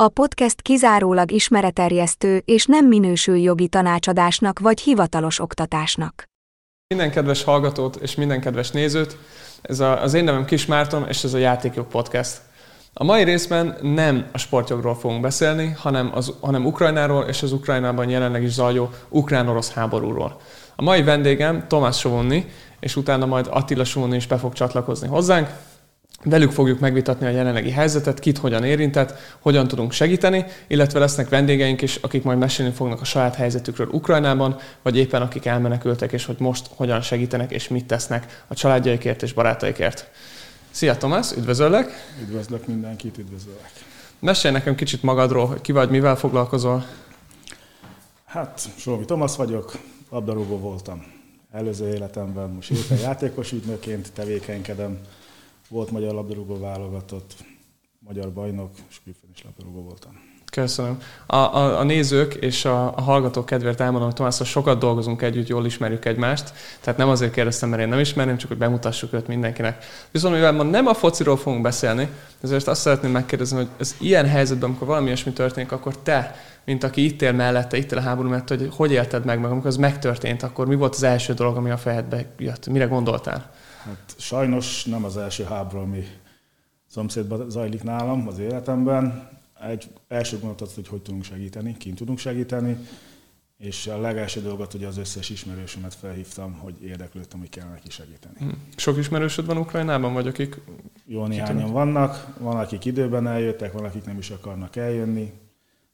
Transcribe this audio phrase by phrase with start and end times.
[0.00, 6.24] A podcast kizárólag ismereterjesztő és nem minősül jogi tanácsadásnak vagy hivatalos oktatásnak.
[6.86, 9.16] Minden kedves hallgatót és minden kedves nézőt,
[9.62, 12.40] ez a, az én nevem Kis Márton, és ez a Játékjog Podcast.
[12.92, 18.08] A mai részben nem a sportjogról fogunk beszélni, hanem, az, hanem Ukrajnáról és az Ukrajnában
[18.08, 20.40] jelenleg is zajló ukrán-orosz háborúról.
[20.76, 22.46] A mai vendégem Tomás Sovonni,
[22.80, 25.48] és utána majd Attila Sovonni is be fog csatlakozni hozzánk.
[26.24, 31.82] Velük fogjuk megvitatni a jelenlegi helyzetet, kit hogyan érintett, hogyan tudunk segíteni, illetve lesznek vendégeink
[31.82, 36.36] is, akik majd mesélni fognak a saját helyzetükről Ukrajnában, vagy éppen akik elmenekültek, és hogy
[36.38, 40.10] most hogyan segítenek és mit tesznek a családjaikért és barátaikért.
[40.70, 41.90] Szia Tomás, üdvözöllek!
[42.22, 43.72] Üdvözlök mindenkit, üdvözöllek!
[44.18, 46.86] Mesélj nekem kicsit magadról, hogy ki vagy, mivel foglalkozol?
[48.24, 49.72] Hát, Solomi Tomasz vagyok,
[50.10, 51.16] labdarúgó voltam
[51.52, 54.98] előző életemben, most éppen játékos ügynöként tevékenykedem,
[55.68, 57.34] volt magyar labdarúgó válogatott,
[57.98, 60.26] magyar bajnok, és külföldön is labdarúgó voltam.
[60.50, 61.00] Köszönöm.
[61.26, 65.48] A, a, a nézők és a, a hallgatók kedvéért elmondom, hogy Tomászról sokat dolgozunk együtt,
[65.48, 69.26] jól ismerjük egymást, tehát nem azért kérdeztem, mert én nem ismerném, csak hogy bemutassuk őt
[69.26, 69.84] mindenkinek.
[70.10, 72.08] Viszont mivel ma nem a fociról fogunk beszélni,
[72.40, 76.84] ezért azt szeretném megkérdezni, hogy ez ilyen helyzetben, amikor valami ilyesmi történik, akkor te, mint
[76.84, 79.68] aki itt él mellette, itt él a háború mellett, hogy hogy élted meg, meg amikor
[79.68, 82.66] ez megtörtént, akkor mi volt az első dolog, ami a fejedbe jött?
[82.68, 83.50] Mire gondoltál?
[83.84, 86.04] Hát sajnos nem az első háború, ami
[86.86, 89.28] szomszédban zajlik nálam az életemben.
[89.68, 92.76] Egy első gondolat az, hogy hogy tudunk segíteni, kint tudunk segíteni,
[93.58, 98.34] és a legelső dolgot ugye az összes ismerősömet felhívtam, hogy érdeklődtem, hogy kell neki segíteni.
[98.38, 98.48] Hm.
[98.76, 100.60] Sok ismerősöd van Ukrajnában, vagy akik...
[101.04, 105.32] Jó néhányan vannak, van akik időben eljöttek, van akik nem is akarnak eljönni,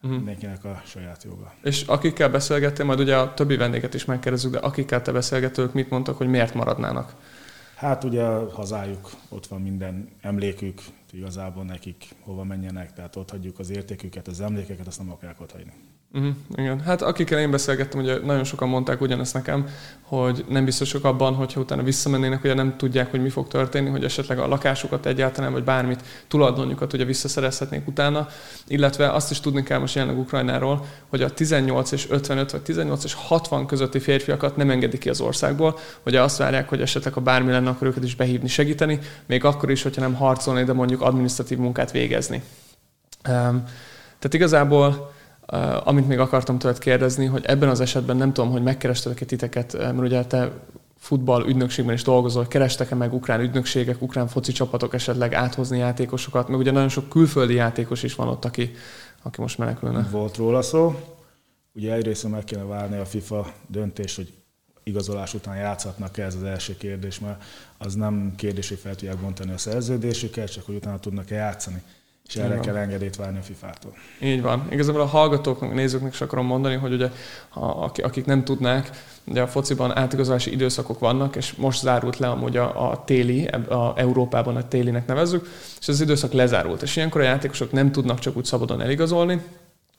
[0.03, 0.17] uh-huh.
[0.17, 1.55] mindenkinek a saját joga.
[1.63, 5.91] És akikkel beszélgettél, majd ugye a többi vendéget is megkérdezzük, de akikkel te beszélgetők mit
[5.91, 7.15] mondtak, hogy miért maradnának?
[7.85, 13.71] Hát ugye hazájuk, ott van minden emlékük, igazából nekik hova menjenek, tehát ott hagyjuk az
[13.71, 15.73] értéküket, az emlékeket, azt nem akarják ott hagyni.
[16.17, 19.67] Uh-huh, igen, hát akikkel én beszélgettem, ugye nagyon sokan mondták ugyanezt nekem,
[20.03, 24.05] hogy nem biztosak abban, hogyha utána visszamennének, ugye nem tudják, hogy mi fog történni, hogy
[24.05, 28.29] esetleg a lakásukat egyáltalán, vagy bármit, tulajdonjukat ugye visszaszerezhetnék utána,
[28.67, 33.05] illetve azt is tudni kell most jelenleg Ukrajnáról, hogy a 18 és 55 vagy 18
[33.05, 37.21] és 60 közötti férfiakat nem engedik ki az országból, hogy azt várják, hogy esetleg ha
[37.21, 41.01] bármi lenne, akkor őket is behívni, segíteni, még akkor is, hogyha nem harcolni, de mondjuk
[41.01, 42.43] administratív munkát végezni.
[43.29, 43.65] Um,
[44.19, 45.13] tehát igazából
[45.53, 49.73] Uh, amit még akartam tőled kérdezni, hogy ebben az esetben nem tudom, hogy megkerestelek-e titeket,
[49.73, 50.53] mert ugye te
[51.05, 56.59] futball ügynökségben is dolgozol, kerestek-e meg ukrán ügynökségek, ukrán foci csapatok esetleg áthozni játékosokat, meg
[56.59, 58.71] ugye nagyon sok külföldi játékos is van ott, aki,
[59.23, 60.09] aki most menekülne.
[60.11, 60.95] Volt róla szó.
[61.75, 64.33] Ugye egyrészt meg kéne várni a FIFA döntést, hogy
[64.83, 67.43] igazolás után játszhatnak ez az első kérdés, mert
[67.79, 71.83] az nem kérdés, hogy fel tudják bontani a szerződésüket, csak hogy utána tudnak-e játszani.
[72.29, 73.93] És erre kell engedélyt várni a FIFA-tól.
[74.21, 74.67] Így van.
[74.71, 77.11] Igazából a hallgatóknak, a nézőknek is akarom mondani, hogy ugye
[77.49, 78.91] ha, akik nem tudnák,
[79.25, 83.93] ugye a fociban átigazolási időszakok vannak, és most zárult le amúgy a, a téli, a
[83.97, 85.49] Európában a télinek nevezzük,
[85.81, 86.83] és az időszak lezárult.
[86.83, 89.41] És ilyenkor a játékosok nem tudnak csak úgy szabadon eligazolni,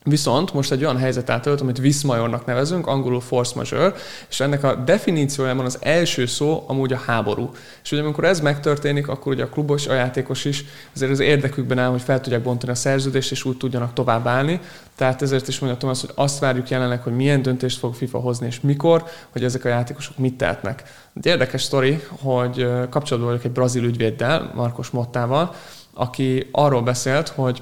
[0.08, 3.96] Viszont most egy olyan helyzet átölt, amit viszmajornak nevezünk, angolul force majeure,
[4.30, 7.52] és ennek a definíciójában az első szó amúgy a háború.
[7.84, 11.80] És ugye amikor ez megtörténik, akkor ugye a klubos, a játékos is azért az érdekükben
[11.80, 14.60] áll, hogy fel tudják bontani a szerződést, és úgy tudjanak tovább állni.
[14.96, 18.48] Tehát ezért is mondja Thomas, hogy azt várjuk jelenleg, hogy milyen döntést fog FIFA hozni,
[18.48, 20.84] és mikor, hogy ezek a játékosok mit tehetnek.
[21.16, 25.54] Egy érdekes sztori, hogy kapcsolatban vagyok egy brazil ügyvéddel, Markos Mottával,
[25.94, 27.62] aki arról beszélt, hogy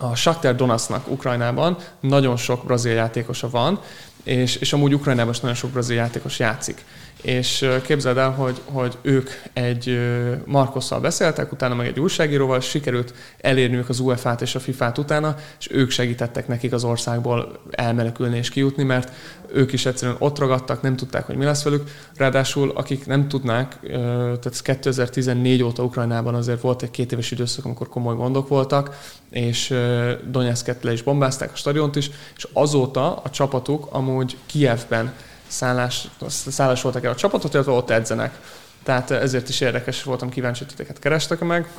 [0.00, 3.80] a Shakhtar Donetsknak Ukrajnában nagyon sok brazil játékosa van,
[4.24, 6.84] és, és amúgy Ukrajnában is nagyon sok brazil játékos játszik
[7.22, 10.00] és képzeld el, hogy, hogy ők egy
[10.44, 15.68] Markosszal beszéltek, utána meg egy újságíróval, sikerült elérniük az UEFA-t és a FIFA-t utána, és
[15.70, 19.12] ők segítettek nekik az országból elmenekülni és kijutni, mert
[19.52, 21.90] ők is egyszerűen ott ragadtak, nem tudták, hogy mi lesz velük.
[22.16, 23.78] Ráadásul, akik nem tudnák,
[24.40, 28.98] tehát 2014 óta Ukrajnában azért volt egy két éves időszak, amikor komoly gondok voltak,
[29.30, 29.74] és
[30.30, 35.12] Donetszket le is bombázták, a stadiont is, és azóta a csapatuk amúgy Kievben
[35.50, 38.40] szállás, szállás voltak el a csapatot, illetve ott edzenek.
[38.82, 41.72] Tehát ezért is érdekes voltam, kíváncsi, hogy titeket kerestek meg.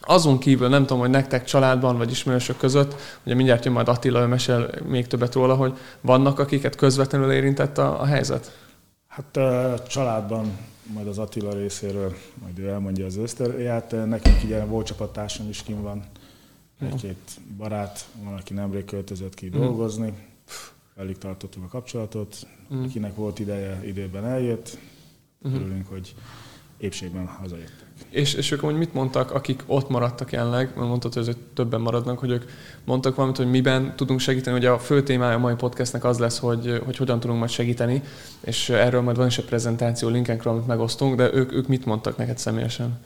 [0.00, 2.94] Azon kívül nem tudom, hogy nektek családban vagy ismerősök között,
[3.24, 7.78] ugye mindjárt jön majd Attila, ő mesél még többet róla, hogy vannak, akiket közvetlenül érintett
[7.78, 8.58] a, a helyzet?
[9.08, 14.06] Hát a családban majd az Attila részéről, majd ő elmondja az ősztoriát.
[14.06, 16.04] Nekünk ugye volt csapattársam is kim van,
[16.80, 20.12] egy-két barát, van, aki nemrég költözött ki dolgozni,
[20.94, 22.46] velük tartottuk a kapcsolatot,
[22.84, 24.78] akinek volt ideje, időben eljött,
[25.42, 26.14] örülünk, hogy
[26.78, 27.84] épségben hazajöttek.
[28.08, 32.18] És, és ők amúgy mit mondtak, akik ott maradtak jelenleg, mert mondtad, hogy többen maradnak,
[32.18, 32.44] hogy ők
[32.84, 34.56] mondtak valamit, hogy miben tudunk segíteni.
[34.56, 38.02] Ugye a fő témája a mai podcastnek az lesz, hogy, hogy hogyan tudunk majd segíteni,
[38.40, 42.16] és erről majd van is egy prezentáció linkenkről, amit megosztunk, de ők, ők mit mondtak
[42.16, 43.00] neked személyesen?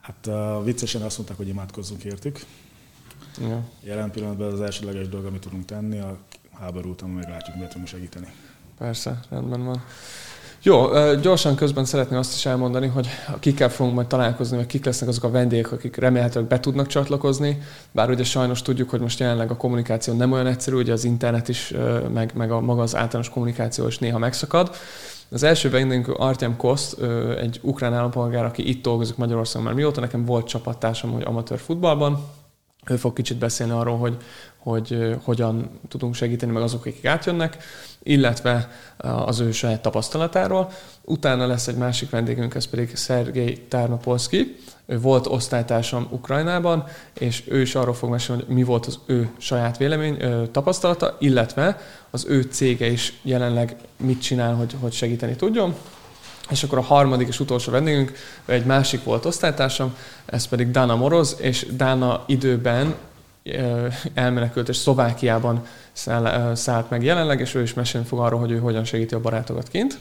[0.00, 2.40] Hát uh, viccesen azt mondták, hogy imádkozzunk értük.
[3.40, 3.64] Ja.
[3.82, 6.18] Jelen pillanatban az elsőleges dolog, amit tudunk tenni, a
[6.60, 8.26] háború után meglátjuk, miért tudunk segíteni.
[8.78, 9.82] Persze, rendben van.
[10.62, 10.86] Jó,
[11.22, 13.08] gyorsan közben szeretném azt is elmondani, hogy
[13.38, 17.62] kikkel fogunk majd találkozni, vagy kik lesznek azok a vendégek, akik remélhetőleg be tudnak csatlakozni,
[17.92, 21.48] bár ugye sajnos tudjuk, hogy most jelenleg a kommunikáció nem olyan egyszerű, ugye az internet
[21.48, 21.74] is,
[22.12, 24.74] meg, meg a maga az általános kommunikáció is néha megszakad.
[25.30, 27.02] Az első vendégünk Artyom Koszt,
[27.38, 32.26] egy ukrán állampolgár, aki itt dolgozik Magyarországon már mióta, nekem volt csapattársam, hogy amatőr futballban,
[32.90, 34.16] ő fog kicsit beszélni arról, hogy,
[34.56, 37.56] hogy hogyan tudunk segíteni meg azok, akik átjönnek,
[38.02, 40.70] illetve az ő saját tapasztalatáról.
[41.04, 44.56] Utána lesz egy másik vendégünk, ez pedig Szergej Tárnapolszki.
[44.86, 46.84] Ő volt osztálytársam Ukrajnában,
[47.18, 50.16] és ő is arról fog mesélni, hogy mi volt az ő saját vélemény,
[50.50, 51.78] tapasztalata, illetve
[52.10, 55.74] az ő cége is jelenleg mit csinál, hogy, hogy segíteni tudjon.
[56.50, 58.12] És akkor a harmadik és utolsó vendégünk
[58.46, 62.94] egy másik volt osztálytársam, ez pedig Dana Moroz, és Dana időben
[64.14, 65.66] elmenekült, és Szlovákiában
[66.52, 69.68] szállt meg jelenleg, és ő is mesélni fog arról, hogy ő hogyan segíti a barátokat
[69.68, 69.98] kint.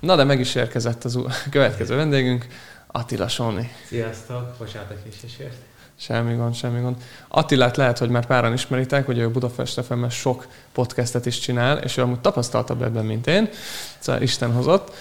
[0.00, 1.18] Na, de meg is érkezett az
[1.50, 2.46] következő vendégünk,
[2.86, 3.70] Attila Sóni.
[3.86, 5.56] Sziasztok, bocsánat a késésért.
[6.00, 6.96] Semmi gond, semmi gond.
[7.28, 11.96] Attilát lehet, hogy már páran ismeritek, hogy ő Budapest fm sok podcastet is csinál, és
[11.96, 13.48] ő amúgy tapasztaltabb ebben, mint én.
[13.98, 14.92] Szóval Isten hozott.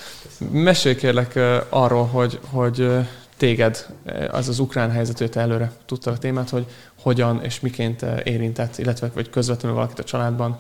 [0.51, 1.39] Mesélj kérlek
[1.69, 2.89] arról, hogy, hogy
[3.37, 3.85] téged
[4.31, 6.65] az az ukrán helyzet, te előre tudtad a témát, hogy
[7.01, 10.59] hogyan és miként érintett, illetve vagy közvetlenül valakit a családban?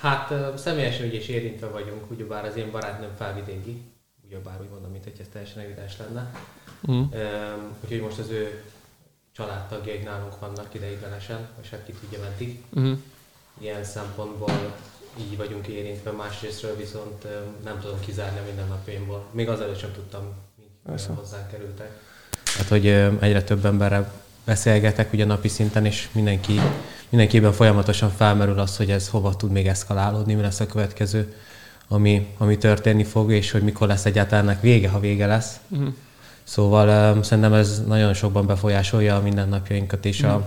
[0.00, 3.82] Hát személyesen ugye is érintve vagyunk, ugyebár az én barátnőm felvidéki,
[4.28, 6.32] ugyebár úgy mondom, mint hogy ez teljesen evidens lenne.
[6.90, 7.02] Mm.
[7.80, 8.62] Úgyhogy most az ő
[9.32, 12.62] családtagjaik nálunk vannak ideiglenesen, és hát ki tudja meddig.
[12.80, 12.92] Mm.
[13.58, 14.76] Ilyen szempontból
[15.20, 17.26] így vagyunk érintve, másrésztről viszont
[17.64, 19.24] nem tudom kizárni a mindennapjaimból.
[19.30, 20.22] Még azelőtt sem tudtam,
[20.86, 21.90] hogy hozzánk kerültek.
[22.44, 22.86] Hát, hogy
[23.20, 24.12] egyre több emberrel
[24.44, 26.60] beszélgetek ugye napi szinten, és mindenki,
[27.08, 31.34] mindenkiben folyamatosan felmerül az, hogy ez hova tud még eszkalálódni, mi lesz a következő,
[31.88, 35.60] ami, ami történni fog, és hogy mikor lesz egyáltalán vége, ha vége lesz.
[35.68, 35.88] Uh-huh.
[36.44, 40.42] Szóval um, szerintem ez nagyon sokban befolyásolja a mindennapjainkat, és uh-huh.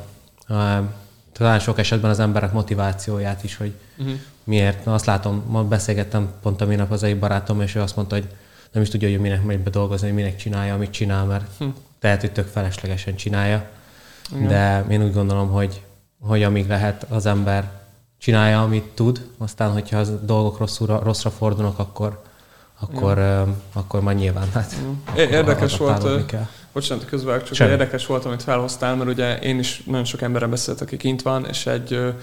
[0.47, 0.91] a, a,
[1.31, 4.15] talán sok esetben az emberek motivációját is, hogy uh-huh.
[4.43, 4.85] miért.
[4.85, 8.15] Na, azt látom, ma beszélgettem pont a minap az egy barátom, és ő azt mondta,
[8.15, 8.27] hogy
[8.71, 11.75] nem is tudja, hogy minek megy be dolgozni, hogy minek csinálja, amit csinál, mert uh-huh.
[12.01, 13.69] lehet, hogy tök feleslegesen csinálja.
[14.35, 14.47] Igen.
[14.47, 15.81] De én úgy gondolom, hogy,
[16.19, 17.81] hogy amíg lehet, az ember
[18.21, 22.21] csinálja, amit tud, aztán, hogyha a dolgok rosszra, rosszra fordulnak, akkor,
[22.79, 24.75] akkor, uh, akkor majd nyilván hát.
[25.15, 26.35] Érdekes volt,
[26.73, 27.71] bocsánat, közben csak Semmi.
[27.71, 31.45] érdekes volt, amit felhoztál, mert ugye én is nagyon sok emberrel beszéltek, aki kint van,
[31.45, 32.13] és egy,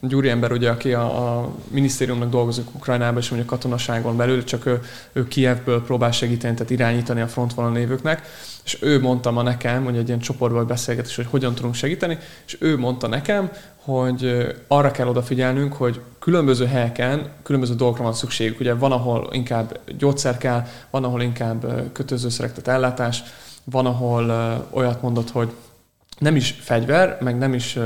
[0.00, 4.80] egy úriember, ugye, aki a, a minisztériumnak dolgozik Ukrajnában, és mondjuk katonaságon belül, csak ő,
[5.12, 8.22] ő Kievből próbál segíteni, tehát irányítani a frontvonal lévőknek,
[8.64, 12.56] és ő mondta ma nekem, hogy egy ilyen csoportban beszélgetés, hogy hogyan tudunk segíteni, és
[12.60, 18.60] ő mondta nekem, hogy arra kell odafigyelnünk, hogy különböző helyeken különböző dolgokra van szükségük.
[18.60, 23.22] Ugye van, ahol inkább gyógyszer kell, van, ahol inkább kötözőszerek, tehát ellátás,
[23.64, 24.30] van, ahol
[24.70, 25.52] olyat mondott, hogy
[26.18, 27.78] nem is fegyver, meg nem is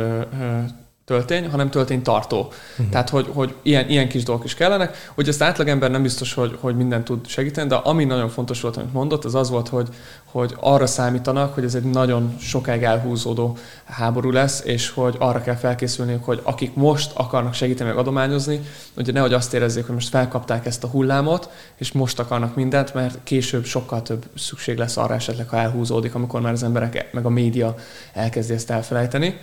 [1.04, 2.38] töltény, hanem tölténytartó.
[2.38, 2.88] Uh-huh.
[2.90, 5.10] Tehát, hogy, hogy ilyen, ilyen kis dolgok is kellenek.
[5.14, 8.76] Hogy ezt átlagember nem biztos, hogy, hogy minden tud segíteni, de ami nagyon fontos volt,
[8.76, 9.88] amit mondott, az az volt, hogy,
[10.24, 15.56] hogy arra számítanak, hogy ez egy nagyon sokáig elhúzódó háború lesz, és hogy arra kell
[15.56, 18.60] felkészülniük, hogy akik most akarnak segíteni meg adományozni,
[18.94, 23.18] hogy nehogy azt érezzék, hogy most felkapták ezt a hullámot, és most akarnak mindent, mert
[23.22, 27.30] később sokkal több szükség lesz arra esetleg, ha elhúzódik, amikor már az emberek meg a
[27.30, 27.74] média
[28.12, 29.40] elkezdi ezt elfelejteni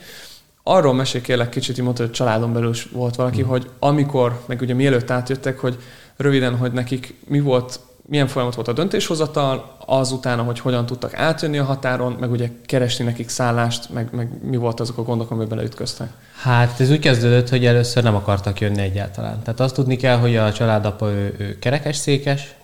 [0.70, 3.46] arról mesél kérlek kicsit, mondta, hogy családon belül is volt valaki, mm.
[3.46, 5.78] hogy amikor, meg ugye mielőtt átjöttek, hogy
[6.18, 11.58] röviden, hogy nekik mi volt, milyen folyamat volt a döntéshozatal, azután, hogy hogyan tudtak átjönni
[11.58, 15.50] a határon, meg ugye keresni nekik szállást, meg, meg mi volt azok a gondok, amiben
[15.50, 16.10] beleütköztek?
[16.42, 19.42] Hát ez úgy kezdődött, hogy először nem akartak jönni egyáltalán.
[19.44, 22.56] Tehát azt tudni kell, hogy a családapa ő, ő kerekes székes,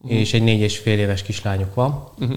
[0.00, 0.18] uh-huh.
[0.18, 2.04] és egy négy és fél éves kislányuk van.
[2.18, 2.36] Uh-huh.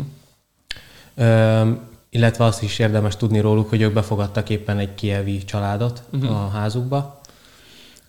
[2.13, 6.32] Illetve azt is érdemes tudni róluk, hogy ők befogadtak éppen egy kievi családot uh-huh.
[6.32, 7.20] a házukba.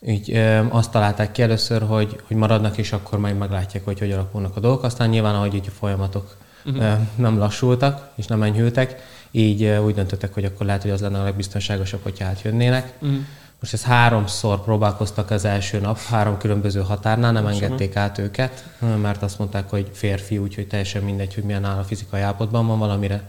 [0.06, 4.12] Így ö, azt találták ki először, hogy, hogy maradnak, és akkor majd meglátják, hogy hogy
[4.12, 4.82] alakulnak a dolgok.
[4.82, 6.82] Aztán nyilván, ahogy így a folyamatok uh-huh.
[6.82, 11.00] ö, nem lassultak, és nem enyhültek, így ö, úgy döntöttek, hogy akkor lehet, hogy az
[11.00, 12.92] lenne a legbiztonságosabb, hogyha átjönnének.
[13.00, 13.18] Uh-huh.
[13.60, 18.64] Most ez háromszor próbálkoztak az első nap, három különböző határnál, nem engedték át őket,
[19.02, 22.78] mert azt mondták, hogy férfi, úgyhogy teljesen mindegy, hogy milyen áll a fizikai állapotban van,
[22.78, 23.22] valamire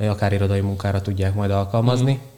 [0.00, 2.12] akár irodai munkára tudják majd alkalmazni.
[2.12, 2.34] Mm.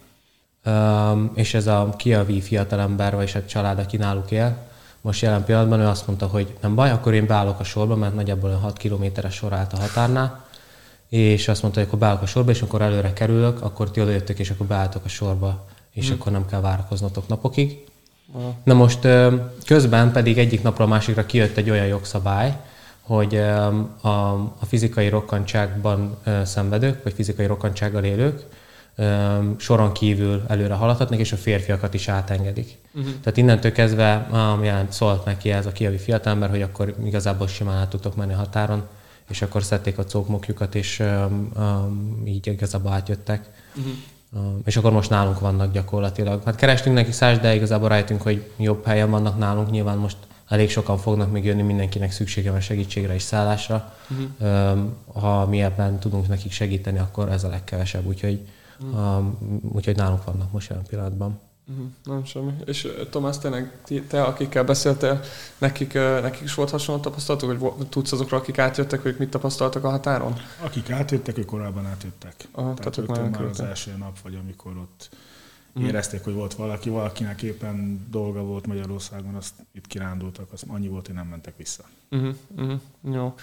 [0.65, 4.57] Um, és ez a kiavi fiatalember, vagy a család, aki náluk él,
[5.01, 8.15] most jelen pillanatban ő azt mondta, hogy nem baj, akkor én beállok a sorba, mert
[8.15, 10.45] nagyjából 6 kilométeres sor állt a határnál,
[11.09, 14.39] és azt mondta, hogy akkor beállok a sorba, és akkor előre kerülök, akkor ti odajöttök,
[14.39, 16.13] és akkor beálltok a sorba, és mm.
[16.13, 17.85] akkor nem kell várakoznotok napokig.
[18.33, 18.55] Aha.
[18.63, 19.07] Na most
[19.65, 22.57] közben pedig egyik napról a másikra kijött egy olyan jogszabály,
[23.09, 23.35] hogy
[24.01, 24.27] a,
[24.59, 28.45] a fizikai rokkantságban szenvedők, vagy fizikai rokkantsággal élők
[29.57, 32.77] soron kívül előre haladhatnak, és a férfiakat is átengedik.
[32.93, 33.11] Uh-huh.
[33.23, 34.27] Tehát innentől kezdve
[34.61, 38.37] jelent, szólt neki ez a kiavi fiatalember, hogy akkor igazából simán át tudtok menni a
[38.37, 38.83] határon,
[39.29, 43.49] és akkor szedték a cókmokjukat, és um, um, így igazából átjöttek.
[43.75, 43.93] Uh-huh.
[44.31, 46.41] Um, és akkor most nálunk vannak gyakorlatilag.
[46.45, 49.71] Hát kerestünk neki száz, de igazából rájöttünk, hogy jobb helyen vannak nálunk.
[49.71, 50.17] Nyilván most
[50.49, 53.93] elég sokan fognak még jönni, mindenkinek szüksége van segítségre és szállásra.
[54.09, 54.79] Uh-huh.
[55.13, 58.47] Ha mi ebben tudunk nekik segíteni, akkor ez a legkevesebb, úgyhogy,
[58.79, 59.25] uh-huh.
[59.71, 61.39] úgyhogy nálunk vannak most jelen pillanatban.
[61.69, 61.85] Uh-huh.
[62.03, 62.51] Nem semmi.
[62.65, 65.19] És Tomás, tényleg te, akikkel beszéltél,
[65.57, 69.89] nekik, nekik is volt hasonló tapasztalatok, hogy tudsz azokról, akik átjöttek, hogy mit tapasztaltak a
[69.89, 70.33] határon?
[70.61, 72.35] Akik átjöttek, ők korábban átjöttek.
[72.51, 75.09] Aha, tehát, tehát ők már az első nap, vagy amikor ott
[75.79, 75.83] mm.
[75.83, 81.05] érezték, hogy volt valaki, valakinek éppen dolga volt Magyarországon, azt itt kirándultak, az annyi volt,
[81.05, 81.83] hogy nem mentek vissza.
[82.11, 82.79] Uh-huh, uh-huh,
[83.13, 83.33] jó.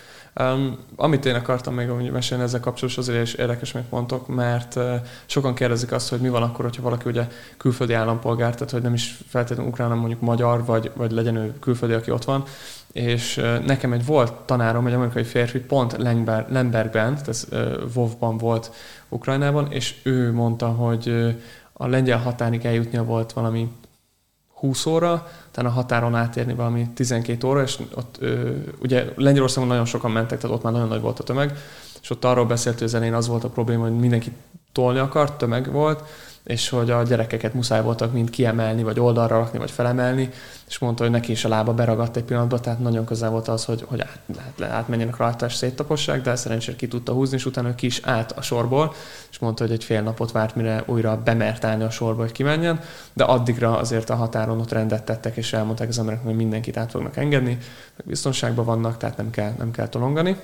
[0.40, 4.75] Um, amit én akartam még hogy mesélni ezzel kapcsolatos, azért is érdekes, amit mondtok, mert
[4.75, 4.95] uh,
[5.26, 8.95] sokan kérdezik azt, hogy mi van akkor, hogyha valaki ugye külföldi állampolgár, tehát hogy nem
[8.95, 12.45] is feltétlenül ukrán, hanem mondjuk magyar, vagy, vagy legyen ő külföldi, aki ott van,
[12.92, 18.38] és uh, nekem egy volt tanárom, egy amerikai férfi, pont Lemberg, Lembergben, tehát uh, Vovban
[18.38, 18.73] volt
[19.09, 21.35] Ukrajnában, és ő mondta, hogy uh,
[21.76, 23.73] a lengyel határig eljutnia volt valami
[24.54, 29.85] 20 óra, utána a határon átérni valami 12 óra, és ott ö, ugye Lengyelországon nagyon
[29.85, 31.59] sokan mentek, tehát ott már nagyon nagy volt a tömeg,
[32.02, 34.33] és ott arról beszélt, hogy az elején az volt a probléma, hogy mindenki
[34.73, 36.02] tolni akart, tömeg volt,
[36.47, 40.31] és hogy a gyerekeket muszáj voltak mind kiemelni, vagy oldalra rakni, vagy felemelni,
[40.69, 43.65] és mondta, hogy neki is a lába beragadt egy pillanatban, tehát nagyon közel volt az,
[43.65, 47.75] hogy, hogy át, át, átmenjenek rajta és széttapossák, de szerencsére ki tudta húzni, és utána
[47.75, 48.95] ki is állt a sorból,
[49.31, 52.81] és mondta, hogy egy fél napot várt, mire újra bemert állni a sorba, hogy kimenjen,
[53.12, 56.91] de addigra azért a határon ott rendet tettek, és elmondták az embereknek, hogy mindenkit át
[56.91, 57.59] fognak engedni,
[58.05, 60.37] biztonságban vannak, tehát nem kell, nem kell tolongani.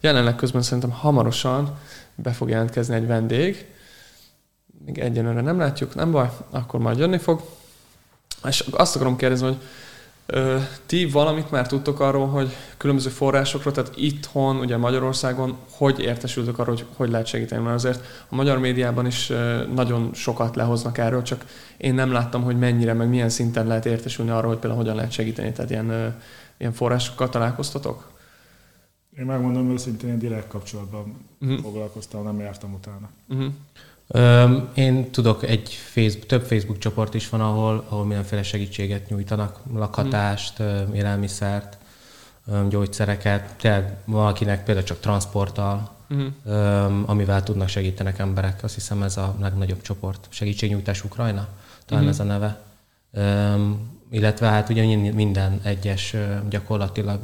[0.00, 1.78] Jelenleg közben szerintem hamarosan
[2.14, 3.72] be fog jelentkezni egy vendég,
[4.84, 7.42] még egyenlőre nem látjuk, nem baj, akkor majd jönni fog.
[8.44, 9.56] És azt akarom kérdezni, hogy
[10.26, 16.58] ö, ti valamit már tudtok arról, hogy különböző forrásokról, tehát itthon, ugye Magyarországon, hogy értesültök
[16.58, 20.98] arról, hogy hogy lehet segíteni, mert azért a magyar médiában is ö, nagyon sokat lehoznak
[20.98, 21.44] erről, csak
[21.76, 25.12] én nem láttam, hogy mennyire, meg milyen szinten lehet értesülni arról, hogy például hogyan lehet
[25.12, 26.08] segíteni, tehát ilyen, ö,
[26.56, 28.12] ilyen forrásokkal találkoztatok?
[29.18, 31.60] Én megmondom őszintén, én direkt kapcsolatban uh-huh.
[31.60, 33.10] foglalkoztam, nem jártam utána.
[33.28, 33.52] Uh-huh.
[34.74, 40.62] Én tudok egy Facebook, több Facebook csoport is van, ahol, ahol mindenféle segítséget nyújtanak, lakhatást,
[40.62, 40.92] mm.
[40.92, 41.78] élelmiszert,
[42.68, 46.26] gyógyszereket, tényleg valakinek például csak transporttal, mm.
[47.06, 48.62] amivel tudnak segítenek emberek.
[48.62, 50.26] Azt hiszem ez a legnagyobb csoport.
[50.28, 51.48] Segítségnyújtás Ukrajna,
[51.86, 52.08] talán mm.
[52.08, 52.62] ez a neve.
[54.10, 56.16] Illetve hát ugye minden egyes
[56.48, 57.20] gyakorlatilag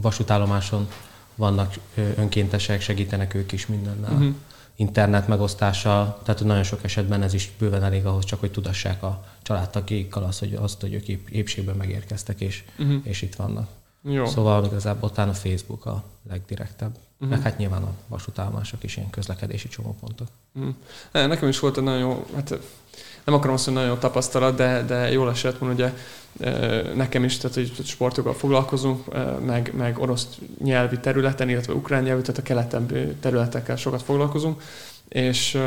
[0.00, 0.88] vasútállomáson
[1.34, 1.74] vannak
[2.16, 4.12] önkéntesek, segítenek ők is mindennel.
[4.12, 4.30] Mm
[4.76, 9.24] internet megosztása, tehát nagyon sok esetben ez is bőven elég ahhoz csak, hogy tudassák a
[9.42, 13.00] családtagjaikkal azt, hogy, azt, hogy ők épp, épségben megérkeztek, és, uh-huh.
[13.02, 13.68] és itt vannak.
[14.02, 14.26] Jó.
[14.26, 16.96] Szóval igazából ott a Facebook a legdirektebb.
[17.14, 17.28] Uh-huh.
[17.28, 20.28] Meg hát nyilván a vasútállomások is ilyen közlekedési csomópontok.
[20.54, 20.74] Uh-huh.
[21.12, 22.58] Nekem is volt egy nagyon jó, hát
[23.24, 25.92] nem akarom azt, hogy nagyon tapasztalat, de, de jól esett, mert ugye
[26.94, 29.04] nekem is, tehát hogy sportokkal foglalkozunk,
[29.44, 30.26] meg, meg orosz
[30.58, 34.62] nyelvi területen, illetve ukrán nyelvű, tehát a keleten területekkel sokat foglalkozunk,
[35.08, 35.58] és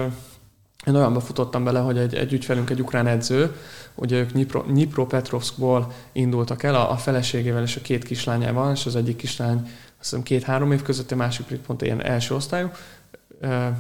[0.86, 3.56] én olyanba futottam bele, hogy egy, egy ügyfelünk, egy ukrán edző,
[3.96, 4.34] ugye ők
[4.74, 9.58] Nyipro, Petrovskból indultak el a, a feleségével és a két kislányával, és az egyik kislány
[10.00, 12.70] azt hiszem két-három év között, a másik pedig pont ilyen első osztályú,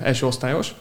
[0.01, 0.75] első osztályos,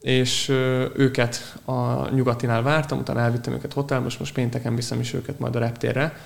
[0.00, 0.48] és
[0.94, 5.56] őket a nyugatinál vártam, utána elvittem őket hotelba, most most pénteken viszem is őket majd
[5.56, 6.16] a reptérre,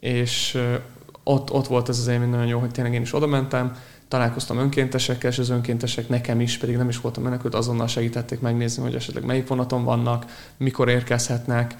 [0.00, 0.58] és
[1.22, 3.76] ott, ott volt ez az élmény nagyon jó, hogy tényleg én is oda mentem,
[4.08, 8.82] találkoztam önkéntesekkel, és az önkéntesek nekem is, pedig nem is voltam menekült, azonnal segítették megnézni,
[8.82, 10.24] hogy esetleg melyik vonaton vannak,
[10.56, 11.74] mikor érkezhetnek,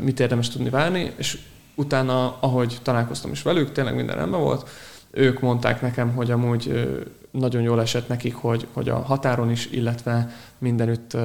[0.00, 1.38] mit érdemes tudni várni, és
[1.74, 4.68] utána, ahogy találkoztam is velük, tényleg minden rendben volt,
[5.10, 6.88] ők mondták nekem, hogy amúgy
[7.30, 11.16] nagyon jól esett nekik, hogy, hogy a határon is, illetve mindenütt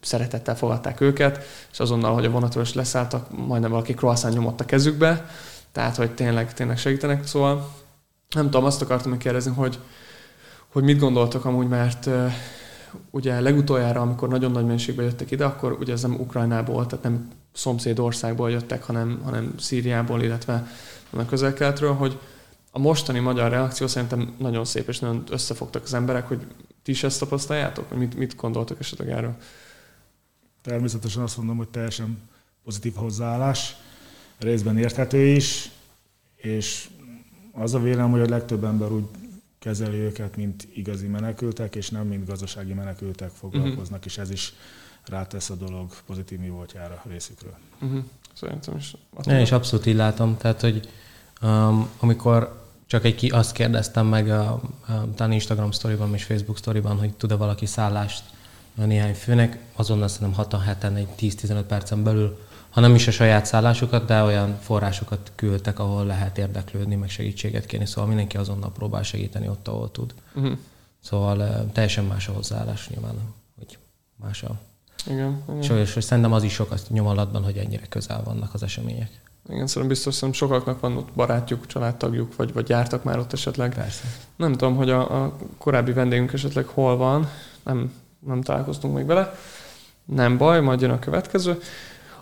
[0.00, 4.64] szeretettel fogadták őket, és azonnal, hogy a vonatról is leszálltak, majdnem valaki croissant nyomott a
[4.64, 5.28] kezükbe,
[5.72, 7.26] tehát, hogy tényleg, tényleg segítenek.
[7.26, 7.72] Szóval
[8.34, 9.78] nem tudom, azt akartam meg kérdezni, hogy,
[10.72, 12.32] hogy mit gondoltok amúgy, mert uh,
[13.10, 17.28] ugye legutoljára, amikor nagyon nagy mennyiségben jöttek ide, akkor ugye ez nem Ukrajnából, tehát nem
[17.52, 20.66] szomszéd országból jöttek, hanem, hanem Szíriából, illetve
[21.10, 21.54] a közel
[21.94, 22.18] hogy
[22.76, 26.46] a mostani magyar reakció szerintem nagyon szép, és nagyon összefogtak az emberek, hogy
[26.82, 27.88] ti is ezt tapasztaljátok?
[27.88, 29.36] Vagy mit, mit gondoltok esetleg erről?
[30.62, 32.18] Természetesen azt mondom, hogy teljesen
[32.64, 33.76] pozitív hozzáállás,
[34.38, 35.70] részben érthető is,
[36.34, 36.88] és
[37.52, 39.06] az a vélem, hogy a legtöbb ember úgy
[39.58, 44.04] kezeli őket, mint igazi menekültek, és nem mint gazdasági menekültek foglalkoznak, uh-huh.
[44.04, 44.54] és ez is
[45.04, 47.56] rátesz a dolog pozitív mi voltjára részükről.
[47.80, 48.04] Uh-huh.
[48.32, 48.94] Szerintem is.
[49.26, 50.88] Én is abszolút így látom, tehát, hogy
[51.42, 56.58] um, amikor csak egy ki, azt kérdeztem meg a, a, talán Instagram sztoriban és Facebook
[56.58, 58.22] sztoriban, hogy tud-e valaki szállást
[58.74, 62.44] néhány főnek, azonnal szerintem 6 heten, egy 10-15 percen belül
[62.76, 67.66] ha nem is a saját szállásukat, de olyan forrásokat küldtek, ahol lehet érdeklődni, meg segítséget
[67.66, 70.14] kérni, szóval mindenki azonnal próbál segíteni ott, ahol tud.
[70.34, 70.58] Uh-huh.
[71.00, 73.14] Szóval teljesen más a hozzáállás nyilván,
[73.58, 73.78] hogy
[74.16, 74.60] más a...
[75.06, 75.80] Igen, igen.
[75.80, 79.20] És, és szerintem az is sok az nyomalatban, hogy ennyire közel vannak az események.
[79.48, 83.74] Igen, szerintem biztos, hogy sokaknak van ott barátjuk, családtagjuk, vagy, vagy jártak már ott esetleg.
[83.74, 84.02] Persze.
[84.36, 87.30] Nem tudom, hogy a, a korábbi vendégünk esetleg hol van,
[87.64, 87.92] nem,
[88.26, 89.38] nem találkoztunk még vele.
[90.04, 91.58] Nem baj, majd jön a következő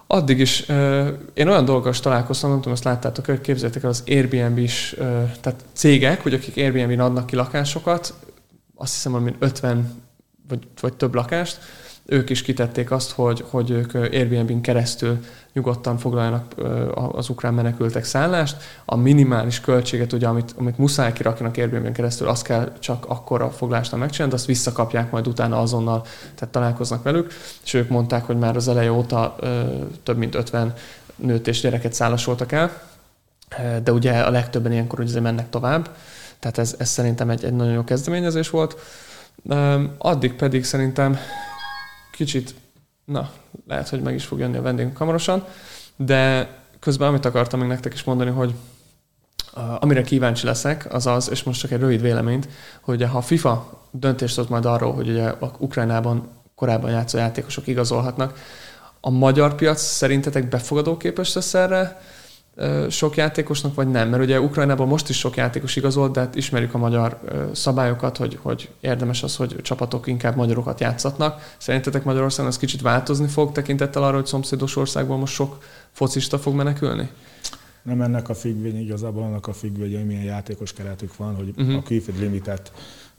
[0.06, 4.02] addig is uh, én olyan dolgokkal találkoztam, nem tudom, azt láttátok, hogy képzeljétek el az
[4.06, 8.14] Airbnb is, uh, tehát cégek, hogy akik Airbnb-n adnak ki lakásokat,
[8.74, 10.02] azt hiszem, hogy 50
[10.48, 11.58] vagy, vagy több lakást,
[12.06, 16.54] ők is kitették azt, hogy, hogy ők Airbnb-n keresztül nyugodtan foglaljanak
[17.12, 18.56] az ukrán menekültek szállást.
[18.84, 23.50] A minimális költséget, ugye, amit, amit muszáj kirakjanak Airbnb-n keresztül, azt kell csak akkor a
[23.50, 27.32] foglásnál megcsinálni, de azt visszakapják majd utána azonnal, tehát találkoznak velük.
[27.64, 29.36] És ők mondták, hogy már az eleje óta
[30.02, 30.74] több mint 50
[31.16, 32.82] nőt és gyereket szállásoltak el,
[33.82, 35.90] de ugye a legtöbben ilyenkor ugye mennek tovább,
[36.38, 38.76] tehát ez, ez szerintem egy, egy nagyon jó kezdeményezés volt.
[39.98, 41.18] Addig pedig szerintem
[42.14, 42.54] kicsit,
[43.04, 43.30] na,
[43.68, 45.44] lehet, hogy meg is fog jönni a vendégünk hamarosan,
[45.96, 46.48] de
[46.80, 48.54] közben amit akartam még nektek is mondani, hogy
[49.54, 52.48] uh, amire kíváncsi leszek, az az, és most csak egy rövid véleményt,
[52.80, 57.66] hogy ha a FIFA döntést hoz majd arról, hogy ugye a Ukrajnában korábban játszó játékosok
[57.66, 58.38] igazolhatnak,
[59.00, 62.00] a magyar piac szerintetek befogadóképes lesz erre,
[62.88, 64.08] sok játékosnak, vagy nem?
[64.08, 67.20] Mert ugye Ukrajnában most is sok játékos igazolt, de hát ismerjük a magyar
[67.52, 71.54] szabályokat, hogy, hogy érdemes az, hogy csapatok inkább magyarokat játszatnak.
[71.58, 75.58] Szerintetek Magyarországon ez kicsit változni fog tekintettel arra, hogy szomszédos országból most sok
[75.92, 77.08] focista fog menekülni?
[77.82, 81.76] Nem ennek a függvény, igazából annak a függvény, hogy milyen játékos keretük van, hogy uh-huh.
[81.76, 82.72] a külföld limitet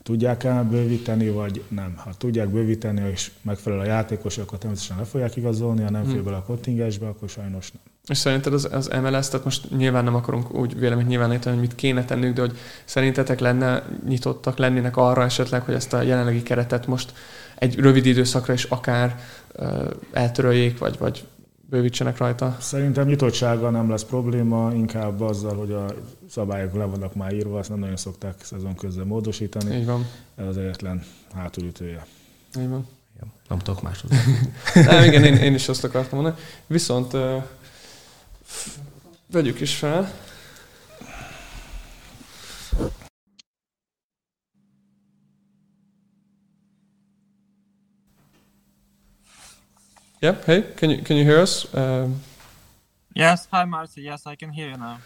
[0.03, 1.93] tudják el bővíteni, vagy nem.
[1.97, 6.11] Ha tudják bővíteni, és megfelel a játékos, akkor természetesen le fogják igazolni, ha nem hmm.
[6.11, 7.94] fél bele a kontingensbe, akkor sajnos nem.
[8.07, 11.75] És szerinted az, az MLS, tehát most nyilván nem akarunk úgy véleményt nyilvánítani, hogy mit
[11.75, 16.87] kéne tennünk, de hogy szerintetek lenne, nyitottak lennének arra esetleg, hogy ezt a jelenlegi keretet
[16.87, 17.13] most
[17.55, 19.19] egy rövid időszakra is akár
[19.59, 21.25] uh, eltöröljék, vagy, vagy
[21.69, 22.57] bővítsenek rajta?
[22.59, 25.85] Szerintem nyitottsággal nem lesz probléma, inkább azzal, hogy a
[26.29, 29.75] szabályok le vannak már írva, azt nem nagyon szokták szezon közben módosítani.
[29.75, 30.05] Így van.
[30.35, 32.05] Ez az egyetlen hátulütője.
[32.59, 32.87] Így van.
[33.49, 34.03] Nem tudok más
[34.73, 36.41] Nem, igen, én, én is azt akartam mondani.
[36.67, 37.43] Viszont uh,
[39.25, 40.07] vegyük is fel.
[50.19, 50.35] Yeah.
[50.45, 51.67] Hey, can you can you hear us?
[51.73, 52.21] Um,
[53.13, 53.47] yes.
[53.51, 54.01] Hi, Marcy.
[54.01, 54.97] Yes, I can hear you now.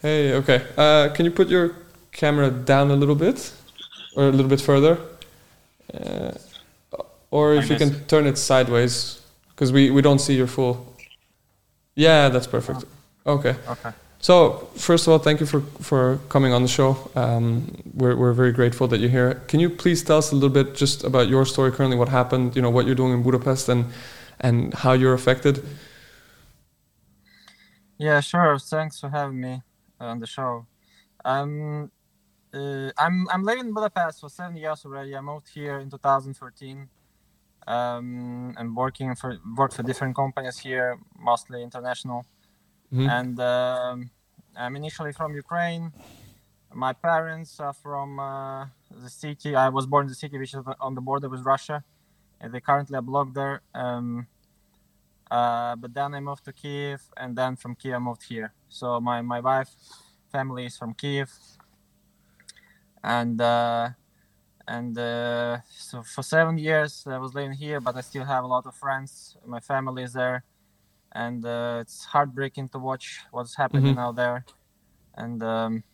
[0.00, 0.34] Hey.
[0.34, 0.62] Okay.
[0.76, 1.74] Uh, can you put your
[2.10, 3.52] camera down a little bit,
[4.14, 4.98] or a little bit further,
[5.92, 6.32] uh,
[7.30, 10.95] or if you can turn it sideways, because we we don't see your full.
[11.96, 12.84] Yeah, that's perfect.
[13.24, 13.34] Oh.
[13.34, 13.56] Okay.
[13.68, 13.90] Okay.
[14.20, 17.10] So first of all, thank you for for coming on the show.
[17.14, 19.42] Um, we're we're very grateful that you're here.
[19.48, 22.56] Can you please tell us a little bit just about your story currently, what happened,
[22.56, 23.86] you know, what you're doing in Budapest, and
[24.40, 25.64] and how you're affected?
[27.98, 28.58] Yeah, sure.
[28.58, 29.62] Thanks for having me
[30.00, 30.66] on the show.
[31.24, 31.90] Um,
[32.52, 35.16] uh, I'm I'm living in Budapest for seven years already.
[35.16, 36.88] I moved here in 2013.
[37.66, 42.24] Um, and working for worked for different companies here, mostly international.
[42.92, 43.08] Mm-hmm.
[43.08, 44.10] And um,
[44.56, 45.92] I'm initially from Ukraine,
[46.76, 49.56] My parents are from uh, the city.
[49.56, 51.82] I was born in the city which is on the border with Russia.
[52.40, 53.62] And they currently are blocked there.
[53.74, 54.26] Um,
[55.30, 58.52] uh, but then I moved to Kiev, and then from Kiev I moved here.
[58.68, 59.70] So my my wife
[60.30, 61.32] family is from Kiev,
[63.02, 63.88] and uh,
[64.68, 68.48] and uh, so for seven years I was living here, but I still have a
[68.48, 69.36] lot of friends.
[69.46, 70.44] My family is there,
[71.12, 73.98] and uh, it's heartbreaking to watch what's happening Mhm.
[73.98, 74.46] out there.
[75.14, 75.84] And um,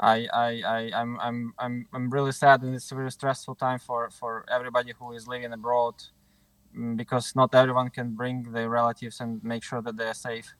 [0.00, 3.78] I, I, I, I'm, I'm, I'm, I'm really sad, and it's a really stressful time
[3.78, 5.94] for for everybody who is living abroad,
[6.76, 10.54] mm, because not everyone can bring their relatives and make sure that they are safe.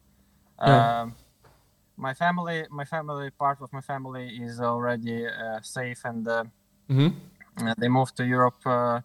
[0.64, 1.02] Yeah.
[1.02, 1.16] Um,
[1.96, 6.26] my family, my family, part of my family is already uh, safe, and
[6.90, 7.08] uh, hmm
[7.60, 9.00] uh, they moved to Europe uh,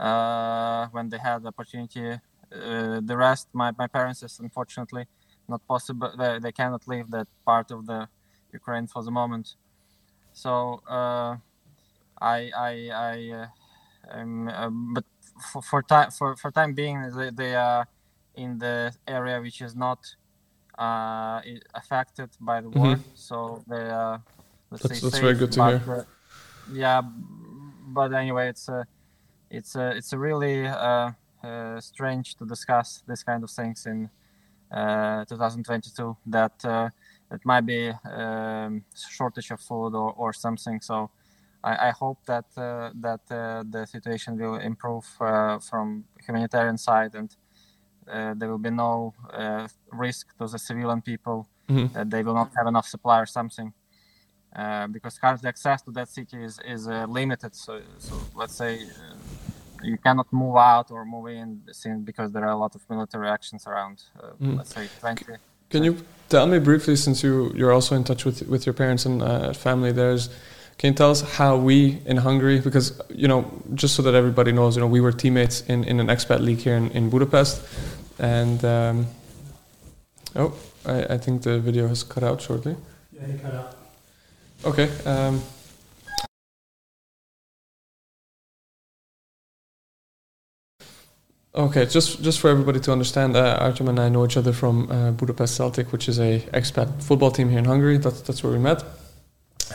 [0.00, 2.10] uh, when they had the opportunity.
[2.52, 5.06] Uh, the rest, my, my parents, is unfortunately
[5.48, 6.12] not possible.
[6.18, 8.08] They, they cannot leave that part of the
[8.52, 9.54] Ukraine for the moment.
[10.32, 11.36] So uh,
[12.20, 13.46] I I I uh,
[14.10, 15.04] um, uh, but
[15.52, 17.86] for for time for, for time being they, they are
[18.34, 19.98] in the area which is not
[20.78, 21.40] uh,
[21.74, 22.98] affected by the war.
[23.14, 24.22] So they are
[24.70, 26.06] let's That's- say that's very good to but, hear.
[26.72, 27.02] Yeah,
[27.94, 28.86] but anyway, it's a
[29.50, 31.10] it's a it's a really uh,
[31.42, 34.10] uh, strange to discuss this kind of things in
[34.70, 36.90] uh, 2022 that uh,
[37.30, 40.80] it might be um, shortage of food or, or something.
[40.80, 41.10] So
[41.64, 47.14] I, I hope that uh, that uh, the situation will improve uh, from humanitarian side
[47.14, 47.34] and
[48.10, 51.92] uh, there will be no uh, risk to the civilian people Mhm.
[51.92, 53.74] that they will not have enough supply or something.
[54.54, 57.54] Uh, because currently access to that city is, is uh, limited.
[57.54, 59.14] So, so let's say uh,
[59.82, 63.28] you cannot move out or move in since because there are a lot of military
[63.28, 64.02] actions around.
[64.18, 64.56] Uh, Mm.
[64.56, 65.24] Let's say 20.
[65.70, 69.04] Can you tell me briefly, since you you're also in touch with with your parents
[69.04, 70.30] and uh, family, there's
[70.78, 74.52] can you tell us how we in Hungary, because you know, just so that everybody
[74.52, 77.60] knows, you know, we were teammates in, in an expat league here in, in Budapest,
[78.18, 79.06] and um,
[80.36, 80.54] oh,
[80.86, 82.76] I, I think the video has cut out shortly.
[83.12, 83.77] Yeah, he cut out.
[84.64, 84.90] Okay.
[85.06, 85.40] Um,
[91.54, 94.90] okay, just just for everybody to understand, uh, Artem and I know each other from
[94.90, 97.98] uh, Budapest Celtic, which is a expat football team here in Hungary.
[97.98, 98.82] That's that's where we met,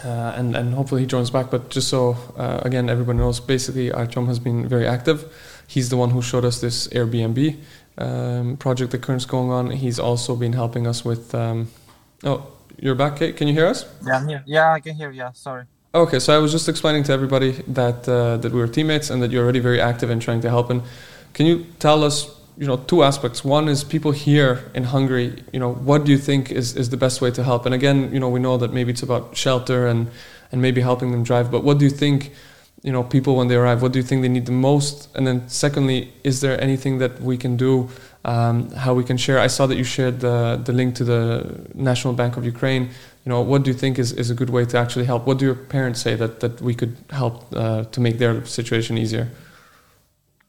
[0.04, 1.50] uh, and and hopefully he joins back.
[1.50, 5.32] But just so uh, again everybody knows, basically Artem has been very active.
[5.66, 7.58] He's the one who showed us this Airbnb
[7.98, 9.72] um, project that currently going on.
[9.72, 11.34] He's also been helping us with.
[11.34, 11.70] Um,
[12.26, 13.36] oh, you're back, Kate.
[13.36, 13.86] Can you hear us?
[14.06, 14.44] Yeah, I'm here.
[14.46, 15.12] Yeah, I can hear.
[15.12, 15.66] Yeah, sorry.
[15.96, 19.22] Okay, so I was just explaining to everybody that uh, that we were teammates and
[19.22, 20.70] that you're already very active in trying to help.
[20.72, 20.82] And
[21.34, 23.46] can you tell us, you know, two aspects?
[23.46, 25.44] One is people here in Hungary.
[25.54, 27.66] You know, what do you think is, is the best way to help?
[27.68, 30.10] And again, you know, we know that maybe it's about shelter and
[30.52, 31.52] and maybe helping them drive.
[31.52, 32.32] But what do you think?
[32.82, 35.08] You know, people when they arrive, what do you think they need the most?
[35.16, 37.90] And then secondly, is there anything that we can do?
[38.26, 39.38] Um, how we can share?
[39.40, 42.90] I saw that you shared the the link to the National Bank of Ukraine
[43.26, 45.38] you know what do you think is, is a good way to actually help what
[45.40, 49.30] do your parents say that, that we could help uh, to make their situation easier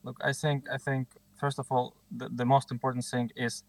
[0.03, 3.63] Look, I think I think first of all the, the most important thing is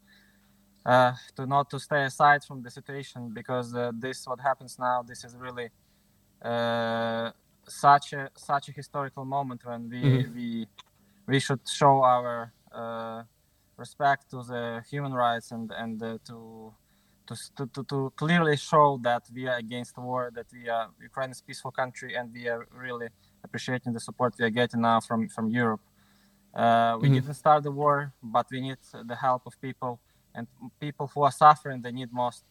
[0.85, 5.03] uh, to not to stay aside from the situation because uh, this what happens now.
[5.03, 5.69] This is really
[6.41, 7.31] uh,
[7.67, 10.33] such a such a historical moment when we Mhm.
[10.35, 10.67] we
[11.27, 13.23] we should show our uh,
[13.77, 16.73] respect to the human rights and and uh, to
[17.27, 21.41] to, to, to, clearly show that we are against war, that we are Ukraine is
[21.41, 23.09] peaceful country, and we are really
[23.43, 25.81] appreciating the support we are getting now from from Europe.
[26.53, 27.15] Uh, we Mhm.
[27.15, 28.77] didn't start the war, but we need
[29.11, 29.99] the help of people,
[30.33, 30.47] and
[30.79, 32.43] people who are suffering they need most.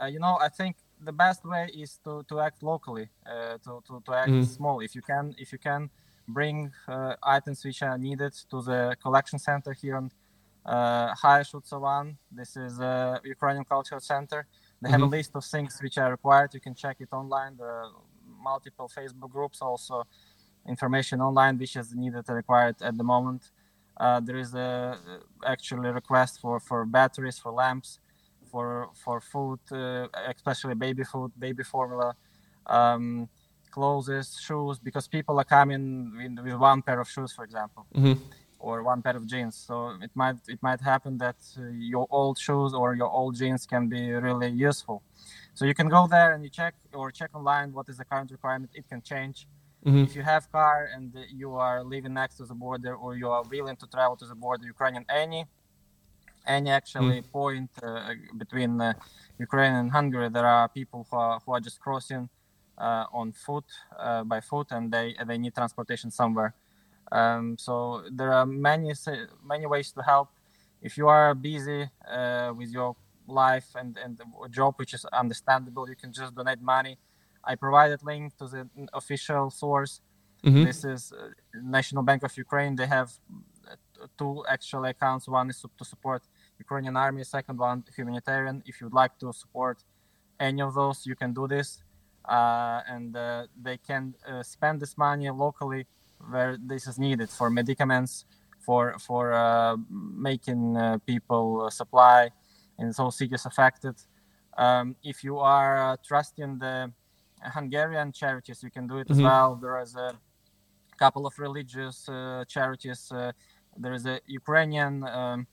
[0.00, 3.82] Uh, you know, I think the best way is to, to act locally, uh, to,
[3.86, 4.46] to, to act Mhm.
[4.46, 4.80] small.
[4.80, 5.90] If you can, if you can
[6.28, 10.10] bring uh, items which are needed to the collection center here on
[10.64, 12.16] uh, High Shutsovan.
[12.30, 14.46] This is a Ukrainian Cultural Center.
[14.80, 15.08] They have Mhm.
[15.12, 16.54] a list of things which are required.
[16.54, 17.56] You can check it online.
[17.56, 17.90] There are
[18.50, 20.04] multiple Facebook groups, also
[20.66, 23.50] information online which is needed and required at the moment.
[23.96, 24.98] Uh, there is a
[25.44, 27.98] actually request for, for batteries, for lamps,
[28.50, 32.14] for for food, uh, especially baby food, baby formula,
[32.66, 33.28] um,
[33.70, 38.12] clothes, shoes, because people are coming with, with one pair of shoes, for example hmm
[38.66, 39.56] or one pair of jeans.
[39.68, 39.74] So
[40.06, 41.62] it might it might happen that uh,
[41.94, 44.98] your old shoes or your old jeans can be really useful.
[45.54, 48.30] So you can go there and you check or check online what is the current
[48.30, 48.70] requirement.
[48.80, 49.38] It can change.
[49.84, 51.06] hmm If you have car and
[51.42, 54.38] you are living next to the border or you are willing to travel to the
[54.44, 55.40] border, Ukrainian any
[56.46, 58.94] any actually point uh, between uh,
[59.38, 62.28] Ukraine and Hungary, there are people who are who are just crossing
[62.78, 63.64] uh, on foot
[63.98, 66.54] uh, by foot, and they they need transportation somewhere.
[67.12, 68.92] Um, so there are many
[69.44, 70.28] many ways to help.
[70.80, 72.96] If you are busy uh, with your
[73.26, 76.98] life and and a job which is understandable, you can just donate money.
[77.44, 78.62] I provided link to the
[78.94, 80.00] official source.
[80.44, 80.64] Mm-hmm.
[80.64, 81.28] This is uh,
[81.78, 82.74] National Bank of Ukraine.
[82.74, 83.10] They have
[83.70, 85.28] uh, two actual accounts.
[85.28, 86.22] One is to support
[86.58, 87.22] Ukrainian army.
[87.24, 88.62] Second one humanitarian.
[88.64, 89.84] If you'd like to support
[90.40, 91.68] any of those, you can do this,
[92.24, 95.86] uh, and uh, they can uh, spend this money locally
[96.30, 98.24] where this is needed for medicaments,
[98.60, 102.30] for for uh, making uh, people supply
[102.78, 103.94] in those cities affected.
[104.56, 106.92] Um, if you are trusting the
[107.42, 109.20] Hungarian charities, you can do it mm-hmm.
[109.20, 109.56] as well.
[109.56, 110.12] There is a
[110.98, 112.08] couple of religious
[112.48, 113.12] charities.
[113.76, 115.04] there is a Ukrainian.
[115.04, 115.46] Um,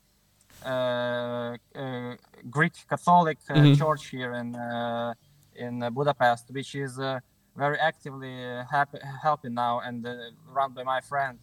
[0.65, 2.15] uh, uh,
[2.49, 3.73] Greek Catholic uh, mm-hmm.
[3.75, 4.55] church here in
[5.55, 6.99] in Budapest, which is
[7.59, 8.33] very actively
[8.71, 10.07] happy, helping now and
[10.57, 11.37] run by my friend.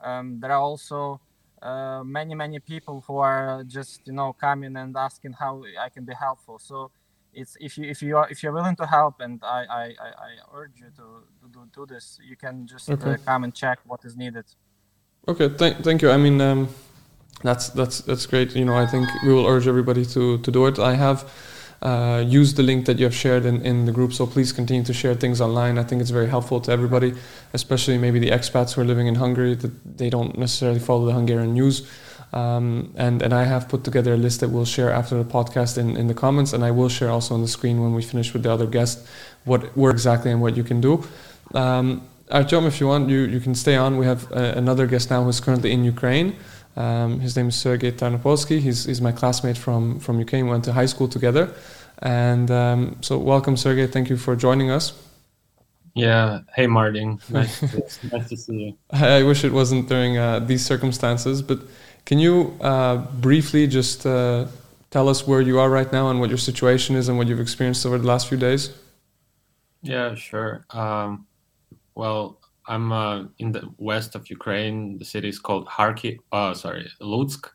[0.00, 1.20] Um, there are also
[1.62, 6.04] uh, many many people who are just you know coming and asking how I can
[6.04, 6.58] be helpful.
[6.58, 6.90] So
[7.32, 9.84] it's if you if you are if you're willing to help, and I I,
[10.28, 11.06] I urge you to,
[11.40, 13.12] to do, do this, you can just okay.
[13.12, 14.46] uh, come and check what is needed.
[15.28, 16.10] Okay, thank thank you.
[16.10, 16.40] I mean.
[16.40, 16.68] Um,
[17.42, 18.54] that's that's that's great.
[18.54, 20.78] You know, I think we will urge everybody to to do it.
[20.78, 21.28] I have
[21.82, 24.84] uh, used the link that you have shared in, in the group, so please continue
[24.84, 25.78] to share things online.
[25.78, 27.14] I think it's very helpful to everybody,
[27.52, 31.12] especially maybe the expats who are living in Hungary that they don't necessarily follow the
[31.12, 31.88] Hungarian news.
[32.32, 35.76] Um, and and I have put together a list that we'll share after the podcast
[35.76, 38.32] in, in the comments, and I will share also on the screen when we finish
[38.32, 39.06] with the other guest
[39.44, 41.04] what where exactly and what you can do.
[41.52, 43.98] Um, Artyom, if you want, you, you can stay on.
[43.98, 46.36] We have uh, another guest now who's currently in Ukraine.
[46.76, 48.60] Um, his name is Sergei Tarnopolsky.
[48.60, 50.32] He's, he's my classmate from, from UK.
[50.32, 51.52] We went to high school together.
[51.98, 53.86] And um, so, welcome, Sergei.
[53.86, 54.92] Thank you for joining us.
[55.94, 56.40] Yeah.
[56.54, 57.20] Hey, Martin.
[57.28, 58.74] Nice, to, nice to see you.
[58.90, 61.60] I wish it wasn't during uh, these circumstances, but
[62.06, 64.46] can you uh, briefly just uh,
[64.90, 67.40] tell us where you are right now and what your situation is and what you've
[67.40, 68.70] experienced over the last few days?
[69.82, 70.64] Yeah, sure.
[70.70, 71.26] Um,
[71.94, 74.98] well, I'm uh, in the west of Ukraine.
[74.98, 76.18] The city is called Kharkiv.
[76.30, 77.48] Uh, sorry, Lutsk,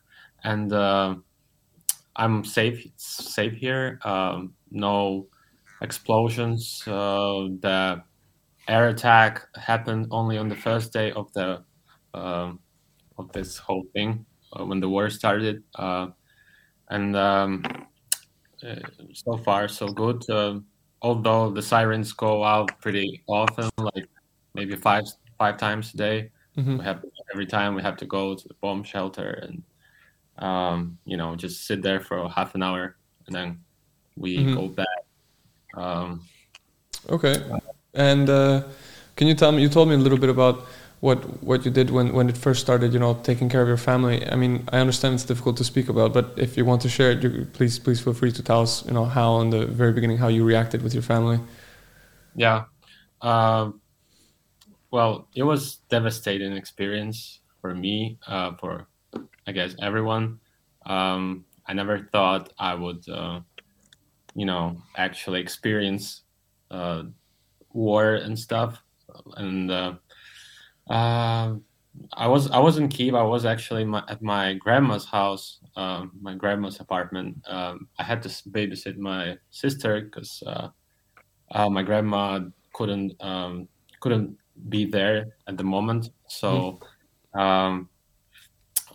[0.43, 1.15] and uh,
[2.15, 2.85] I'm safe.
[2.85, 3.99] It's safe here.
[4.03, 5.27] Um, no
[5.81, 6.83] explosions.
[6.87, 8.03] Uh, the
[8.67, 11.63] air attack happened only on the first day of the
[12.13, 12.59] um,
[13.17, 16.07] of this whole thing uh, when the war started, uh,
[16.89, 17.63] and um,
[19.13, 20.23] so far so good.
[21.01, 24.09] although the sirens go out pretty often, like
[24.57, 25.05] maybe five
[25.37, 26.31] five times a day.
[26.57, 26.79] Mm-hmm.
[26.79, 29.63] We have every time we have to go to the bomb shelter and
[30.45, 33.59] um, you know just sit there for half an hour and then
[34.17, 34.55] we mm-hmm.
[34.55, 34.97] go back.
[35.75, 36.21] Um,
[37.09, 37.35] okay,
[37.93, 38.63] and uh,
[39.15, 39.61] can you tell me?
[39.61, 40.65] You told me a little bit about
[40.99, 42.93] what what you did when when it first started.
[42.93, 44.27] You know, taking care of your family.
[44.27, 47.11] I mean, I understand it's difficult to speak about, but if you want to share
[47.11, 48.83] it, you, please please feel free to tell us.
[48.87, 51.39] You know, how in the very beginning how you reacted with your family.
[52.35, 52.65] Yeah.
[53.21, 53.81] Um,
[54.97, 58.87] well, it was devastating experience for me, uh, for
[59.45, 60.39] I guess everyone.
[60.87, 63.41] Um, I never thought I would, uh,
[64.33, 66.23] you know, actually experience
[66.71, 67.03] uh,
[67.73, 68.81] war and stuff.
[69.35, 69.93] And uh,
[70.89, 71.53] uh,
[72.13, 73.13] I was I was in Kiev.
[73.13, 77.37] I was actually my, at my grandma's house, um, my grandma's apartment.
[77.45, 82.39] Um, I had to babysit my sister because uh, my grandma
[82.73, 83.67] couldn't um,
[83.99, 84.37] couldn't
[84.69, 86.09] be there at the moment.
[86.27, 86.79] So
[87.35, 87.39] mm.
[87.39, 87.89] um,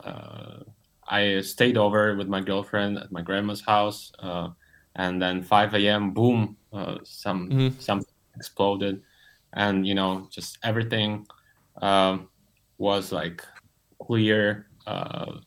[0.04, 0.60] uh,
[1.06, 4.48] I stayed over with my girlfriend at my grandma's house, uh,
[4.96, 6.12] and then 5 a.m.
[6.12, 7.80] boom, uh, some mm-hmm.
[7.80, 9.02] something exploded,
[9.52, 11.26] and you know just everything
[11.80, 12.28] um,
[12.78, 13.44] was like
[14.00, 14.66] clear.
[14.86, 15.40] Uh,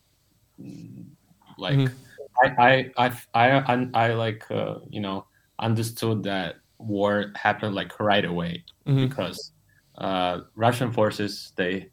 [1.58, 2.60] like mm-hmm.
[2.60, 5.26] I, I, I I I like uh, you know
[5.58, 9.06] understood that war happened like right away mm-hmm.
[9.06, 9.52] because
[9.98, 11.90] uh, Russian forces, they,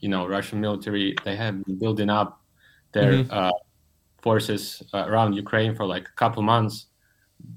[0.00, 2.42] you know, Russian military, they have been building up
[2.92, 3.32] their mm-hmm.
[3.32, 3.50] uh,
[4.22, 6.86] forces uh, around Ukraine for like a couple months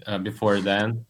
[0.07, 1.05] uh, before then.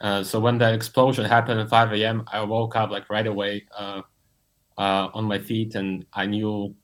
[0.00, 3.66] Uh, so when the explosion happened at 5 a.m., I woke up like right away
[3.78, 4.02] uh,
[4.76, 6.74] on my feet, and I knew,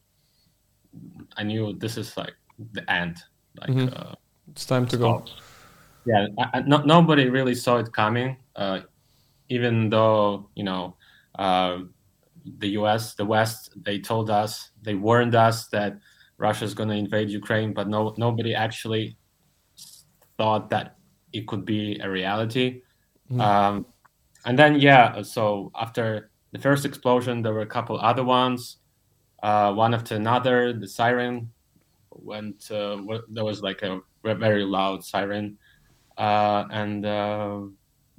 [1.37, 2.35] I knew this is like
[2.72, 3.16] the end.
[3.61, 4.12] Like mm-hmm.
[4.52, 5.24] it's time to go.
[6.07, 8.37] Yeah, I, I, no, nobody really saw it coming.
[9.48, 10.97] even though you know
[11.38, 11.79] uh,
[12.59, 15.98] the U.S., the West, they told us, they warned us that
[16.38, 19.16] Russia is going to invade Ukraine, but no, nobody actually
[20.37, 20.96] thought that
[21.33, 22.83] it could be a reality.
[23.31, 23.40] Mm.
[23.40, 23.87] Um,
[24.44, 28.79] and then yeah, so after the first explosion, there were a couple other ones,
[29.42, 30.72] uh, one after another.
[30.72, 31.51] The siren
[32.11, 32.70] went.
[32.70, 32.98] Uh,
[33.29, 35.59] there was like a very loud siren,
[36.16, 37.61] uh, and uh,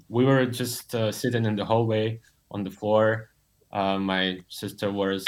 [0.10, 2.20] we were just uh, sitting in the hallway
[2.52, 3.30] on the floor.
[3.72, 5.26] Uh, my sister was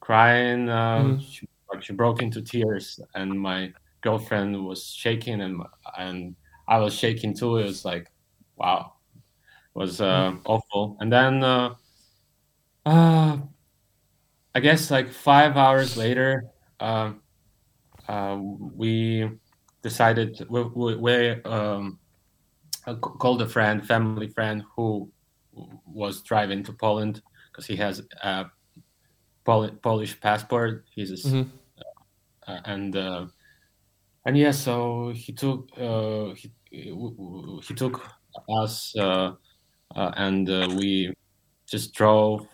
[0.00, 0.66] crying.
[0.66, 1.20] Mm.
[1.20, 1.48] She,
[1.80, 5.62] she broke into tears, and my girlfriend was shaking, and
[5.98, 6.34] and
[6.68, 7.56] I was shaking too.
[7.58, 8.10] It was like,
[8.56, 10.40] wow, it was uh, mm.
[10.44, 10.96] awful.
[11.00, 11.74] And then, uh,
[12.86, 13.38] uh,
[14.54, 16.44] I guess like five hours later,
[16.78, 17.12] uh,
[18.08, 19.30] uh, we
[19.82, 21.98] decided we, we, we um,
[22.86, 25.10] uh, called a friend, family friend, who
[25.52, 28.46] was driving to Poland because he has a
[29.44, 30.84] Pol- Polish passport.
[30.94, 31.50] He's a, mm-hmm.
[32.46, 33.26] Uh, and uh,
[34.26, 38.00] and yeah, so he took uh, he, he took
[38.48, 38.94] us
[39.96, 41.12] and we
[41.66, 42.46] just drove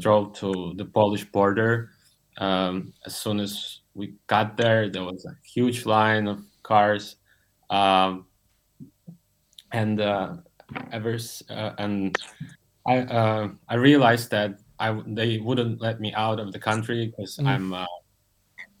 [0.00, 1.90] drove to the Polish border.
[2.38, 7.16] Um, as soon as we got there, there was a huge line of cars,
[7.70, 8.26] um,
[9.72, 10.36] and uh,
[10.92, 11.18] ever
[11.50, 12.16] uh, and
[12.86, 17.36] I uh, I realized that I they wouldn't let me out of the country because
[17.36, 17.46] mm.
[17.46, 17.86] I'm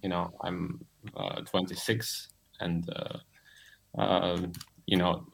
[0.02, 0.80] you know I'm
[1.16, 2.28] uh, 26
[2.60, 4.40] and uh, uh,
[4.86, 5.26] you know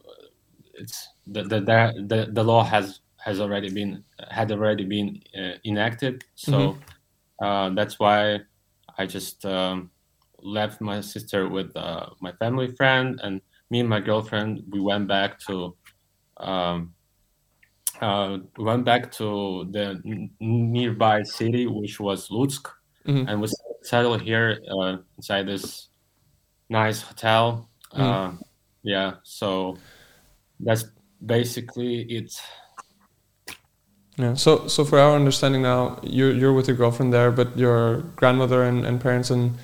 [0.74, 6.24] it's the, the the the law has has already been had already been uh, enacted
[6.34, 7.44] so mm-hmm.
[7.44, 8.40] uh, that's why
[8.98, 9.90] I just um,
[10.42, 13.40] left my sister with uh, my family friend and
[13.70, 15.74] me and my girlfriend we went back to
[16.38, 16.94] um,
[18.00, 22.66] uh, we went back to the n- nearby city which was Lutsk
[23.06, 23.28] mm-hmm.
[23.28, 23.48] and we
[23.82, 25.88] settled here uh, inside this
[26.68, 27.68] nice hotel.
[27.94, 28.00] Mm.
[28.00, 28.32] Uh,
[28.82, 29.76] yeah, so
[30.60, 30.84] that's
[31.24, 32.32] basically it.
[34.16, 34.34] Yeah.
[34.34, 38.62] So, so for our understanding now, you're you're with your girlfriend there, but your grandmother
[38.62, 39.56] and, and parents and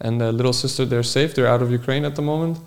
[0.00, 1.34] and the little sister they're safe.
[1.34, 2.58] They're out of Ukraine at the moment.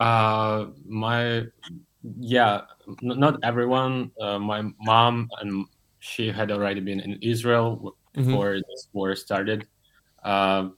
[0.00, 1.44] Uh, my
[2.02, 2.62] yeah,
[3.02, 4.10] not everyone.
[4.20, 5.66] Uh, my mom and
[5.98, 7.76] she had already been in Israel
[8.16, 8.28] mm-hmm.
[8.28, 8.70] before mm-hmm.
[8.70, 9.66] this war started.
[10.22, 10.68] Uh,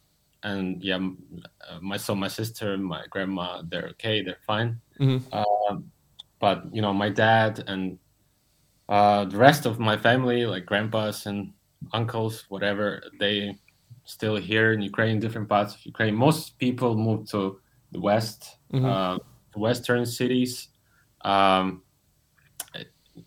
[0.42, 4.80] and yeah, uh, my so my sister, my grandma, they're okay, they're fine.
[4.98, 5.26] Mm-hmm.
[5.32, 5.80] Uh,
[6.38, 7.98] but you know, my dad and
[8.88, 11.52] uh, the rest of my family, like grandpas and
[11.92, 13.54] uncles, whatever, they
[14.04, 16.14] still here in Ukraine, different parts of Ukraine.
[16.14, 17.60] Most people moved to
[17.92, 19.60] the west, mm-hmm.
[19.60, 20.69] western cities,
[21.22, 21.82] um,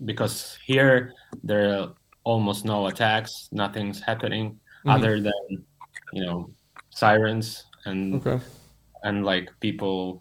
[0.05, 4.89] because here there are almost no attacks, nothing's happening mm-hmm.
[4.89, 5.65] other than
[6.13, 6.49] you know
[6.89, 8.43] sirens and okay.
[9.03, 10.19] and like people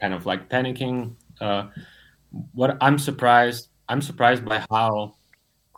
[0.00, 1.14] kind of like panicking.
[1.40, 1.68] Uh,
[2.52, 5.14] what I'm surprised, I'm surprised by how.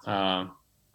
[0.07, 0.47] Uh,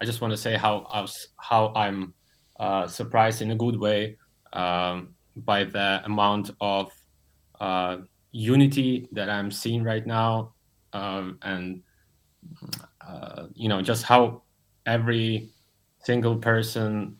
[0.01, 1.05] I just want to say how
[1.37, 2.13] how I'm
[2.59, 4.17] uh, surprised in a good way
[4.53, 6.91] um, by the amount of
[7.59, 7.97] uh,
[8.31, 10.53] unity that I'm seeing right now,
[10.93, 11.81] um, and
[13.05, 14.43] uh, you know just how
[14.85, 15.49] every
[16.03, 17.17] single person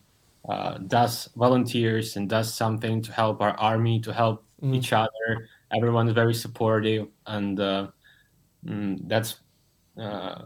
[0.48, 4.74] uh, does volunteers and does something to help our army, to help mm.
[4.74, 5.48] each other.
[5.74, 7.88] Everyone is very supportive, and uh,
[8.66, 9.36] mm, that's
[10.00, 10.42] uh,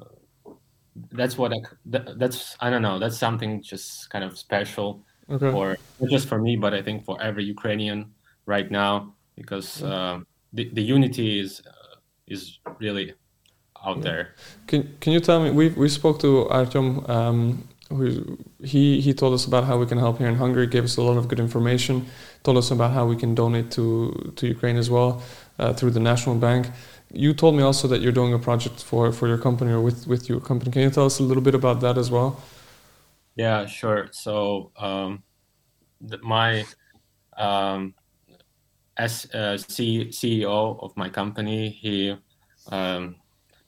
[1.13, 2.99] that's what I, that, that's I don't know.
[2.99, 5.51] That's something just kind of special okay.
[5.51, 8.13] for not just for me, but I think for every Ukrainian
[8.47, 10.21] right now because uh,
[10.53, 13.15] the the unity is uh, is really
[13.85, 14.35] out there.
[14.67, 15.51] Can Can you tell me?
[15.51, 19.99] We we spoke to Artyom um, who he he told us about how we can
[19.99, 22.07] help here in Hungary, gave us a lot of good information,
[22.43, 25.23] told us about how we can donate to to Ukraine as well
[25.59, 26.71] uh, through the National Bank.
[27.13, 30.07] You told me also that you're doing a project for for your company or with
[30.07, 30.71] with your company.
[30.73, 32.41] Can you tell us a little bit about that as well?
[33.37, 34.09] Yeah, sure.
[34.13, 35.23] So um,
[36.01, 36.65] the, my
[37.37, 37.95] um,
[38.97, 42.17] as uh, C- CEO of my company, he
[42.71, 43.17] um,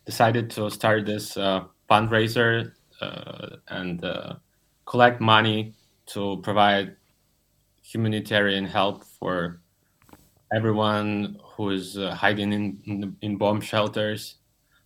[0.07, 4.35] decided to start this uh, fundraiser uh, and uh,
[4.87, 5.75] collect money
[6.07, 6.97] to provide
[7.83, 9.61] humanitarian help for
[10.55, 14.37] everyone who is uh, hiding in, in, in bomb shelters.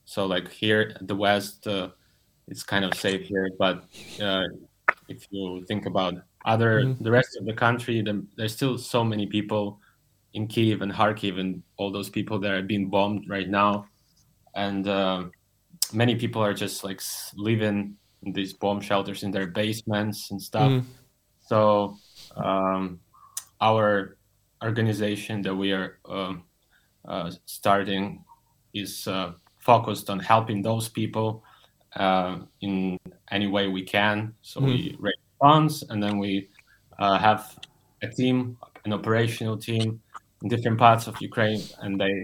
[0.05, 1.91] So like here at the West, uh,
[2.49, 3.85] it's kind of safe here, but
[4.21, 4.43] uh,
[5.09, 6.15] if you think about
[6.45, 7.03] other mm-hmm.
[7.05, 9.81] the rest of the country, the, there's still so many people
[10.35, 13.87] in Kiev and Kharkiv and all those people that are being bombed right now,
[14.55, 15.25] and uh,
[15.93, 17.01] many people are just like
[17.37, 20.71] living in these bomb shelters in their basements and stuff.
[20.71, 20.85] Mm.
[21.47, 21.97] So
[22.37, 23.01] um,
[23.61, 24.17] our
[24.63, 26.35] organization that we are uh,
[27.07, 28.25] uh, starting
[28.75, 31.45] is uh, focused on helping those people
[31.97, 32.99] uh, in
[33.31, 34.35] any way we can.
[34.43, 34.71] So mm-hmm.
[34.71, 36.49] we raise funds, and then we
[36.99, 37.59] uh, have
[38.03, 40.01] a team, an operational team
[40.49, 42.23] different parts of Ukraine, and they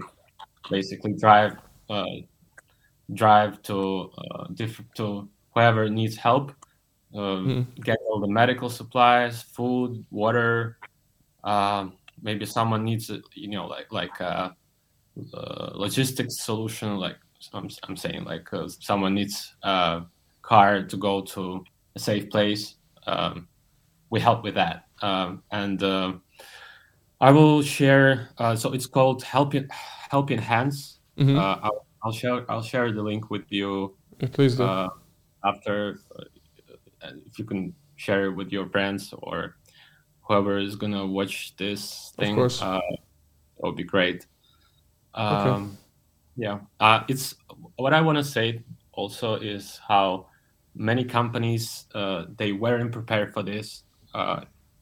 [0.69, 1.57] basically drive
[1.89, 2.05] uh,
[3.13, 6.53] drive to uh, different to whoever needs help,
[7.13, 7.65] mm.
[7.83, 10.77] get all the medical supplies, food, water.
[11.43, 14.55] Um, maybe someone needs, a, you know, like like a,
[15.33, 16.97] a logistics solution.
[16.97, 17.17] Like
[17.53, 20.03] I'm, I'm saying, like uh, someone needs a
[20.41, 21.63] car to go to
[21.95, 22.75] a safe place.
[23.07, 23.47] Um,
[24.09, 26.13] we help with that, um, and uh,
[27.21, 28.29] I will share.
[28.37, 29.67] Uh, so it's called Helping
[30.09, 30.99] Helping Hands.
[31.17, 31.37] Mm-hmm.
[31.37, 33.95] Uh, I'll, I'll, share I'll share the link with you.
[34.31, 34.63] Please do.
[34.63, 34.89] Uh,
[35.43, 39.55] after, uh, if you can share it with your friends or
[40.21, 42.81] whoever is gonna watch this thing, uh, that
[43.63, 44.25] would be great.
[45.13, 45.75] Um, okay.
[46.37, 47.35] Yeah, uh, it's
[47.75, 48.63] what I want to say.
[48.93, 50.27] Also, is how
[50.75, 53.83] many companies uh, they weren't prepared for this.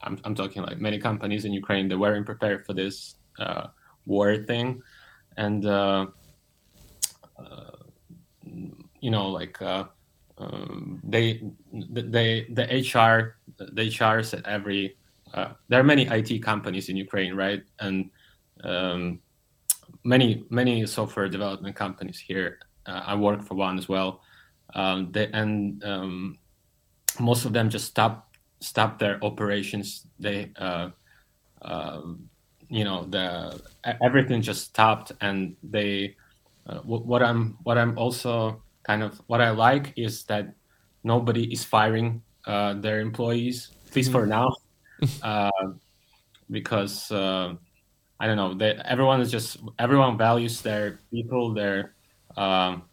[0.01, 3.67] I'm, I'm talking like many companies in Ukraine they weren't prepared for this uh,
[4.05, 4.81] war thing,
[5.37, 6.07] and uh,
[7.39, 7.77] uh,
[8.99, 11.41] you know like um, they
[11.71, 14.97] they the HR the HRs at every
[15.67, 17.63] there are many IT companies in Ukraine, right?
[17.79, 18.09] And
[18.63, 19.19] um,
[20.03, 22.59] many many software development companies here.
[22.85, 24.21] I work for one as well.
[24.73, 26.37] Um, they, and um,
[27.19, 28.26] most of them just stop
[28.59, 30.07] stop their operations.
[30.19, 30.89] They uh,
[31.61, 32.01] uh,
[32.69, 33.61] you know the
[34.01, 36.15] everything just stopped, and they
[36.67, 40.53] uh, what I'm what I'm also kind of what I like is that
[41.03, 44.19] nobody is firing uh, their employees, at least mm-hmm.
[44.19, 44.55] for now,
[45.23, 45.67] uh,
[46.49, 47.53] because uh,
[48.19, 48.53] I don't know.
[48.53, 51.93] They, everyone is just everyone values their people, their
[52.35, 52.83] um,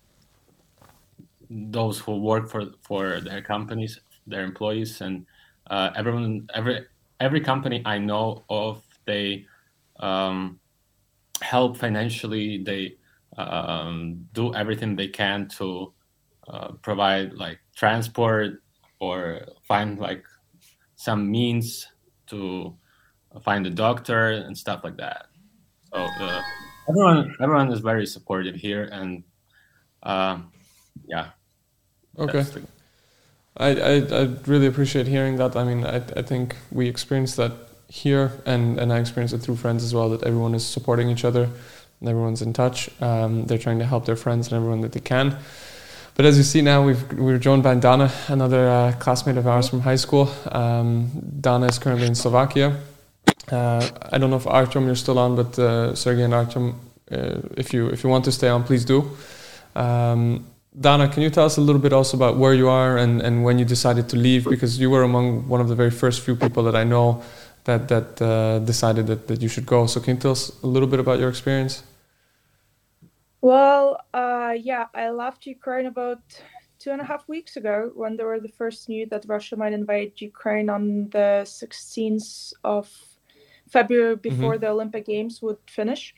[1.50, 5.26] those who work for for their companies, their employees, and
[5.68, 6.86] uh, everyone every
[7.20, 9.46] every company I know of they
[10.00, 10.60] um,
[11.40, 12.62] help financially.
[12.62, 12.96] They
[13.36, 15.92] um, do everything they can to
[16.48, 18.62] uh, provide like transport
[19.00, 20.24] or find like
[20.96, 21.86] some means
[22.26, 22.76] to
[23.42, 25.26] find a doctor and stuff like that.
[25.92, 26.42] So uh,
[26.88, 29.24] everyone everyone is very supportive here, and
[30.02, 30.38] uh,
[31.06, 31.30] yeah.
[32.18, 32.44] Okay.
[33.56, 35.56] I, I, I really appreciate hearing that.
[35.56, 37.52] I mean, I, I think we experienced that
[37.88, 40.10] here, and, and I experienced it through friends as well.
[40.10, 41.48] That everyone is supporting each other
[42.00, 42.90] and everyone's in touch.
[43.00, 45.38] Um, they're trying to help their friends and everyone that they can.
[46.16, 49.68] But as you see now, we've, we're joined by Dana, another uh, classmate of ours
[49.68, 50.30] from high school.
[50.50, 52.80] Um, Dana is currently in Slovakia.
[53.50, 56.78] Uh, I don't know if Artem you're still on, but uh, Sergey and Artem,
[57.10, 59.10] uh, if you if you want to stay on, please do.
[59.74, 60.46] Um,
[60.78, 63.44] Dana, can you tell us a little bit also about where you are and, and
[63.44, 64.44] when you decided to leave?
[64.44, 67.22] Because you were among one of the very first few people that I know
[67.64, 69.86] that that uh, decided that, that you should go.
[69.86, 71.84] So can you tell us a little bit about your experience?
[73.40, 76.22] Well, uh, yeah, I left Ukraine about
[76.78, 79.72] two and a half weeks ago when there were the first news that Russia might
[79.72, 82.90] invade Ukraine on the 16th of
[83.68, 84.28] February mm-hmm.
[84.28, 84.64] before mm-hmm.
[84.64, 86.14] the Olympic Games would finish.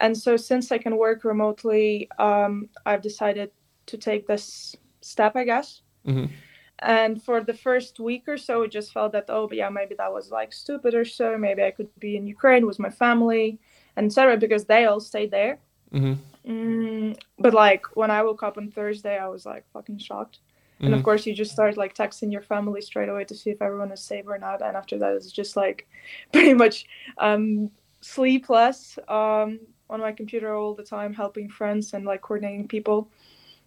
[0.00, 3.50] And so, since I can work remotely, um, I've decided
[3.86, 5.82] to take this step, I guess.
[6.06, 6.32] Mm-hmm.
[6.80, 10.12] And for the first week or so, it just felt that, oh, yeah, maybe that
[10.12, 11.38] was like stupid or so.
[11.38, 13.58] Maybe I could be in Ukraine with my family,
[13.96, 14.36] and etc.
[14.36, 15.58] Because they all stayed there.
[15.92, 16.50] Mm-hmm.
[16.50, 20.40] Mm, but like when I woke up on Thursday, I was like fucking shocked.
[20.40, 20.86] Mm-hmm.
[20.86, 21.04] And of mm-hmm.
[21.04, 24.02] course, you just start like texting your family straight away to see if everyone is
[24.02, 24.60] safe or not.
[24.60, 25.86] And after that, it's just like
[26.32, 26.86] pretty much
[27.18, 27.70] um,
[28.00, 33.08] sleepless um, on my computer all the time, helping friends and like coordinating people,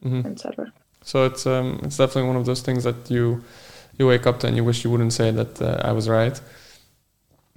[0.04, 0.28] mm-hmm.
[0.28, 0.72] etc.
[1.02, 3.44] So it's um, it's definitely one of those things that you
[3.98, 6.40] you wake up to and you wish you wouldn't say that uh, I was right.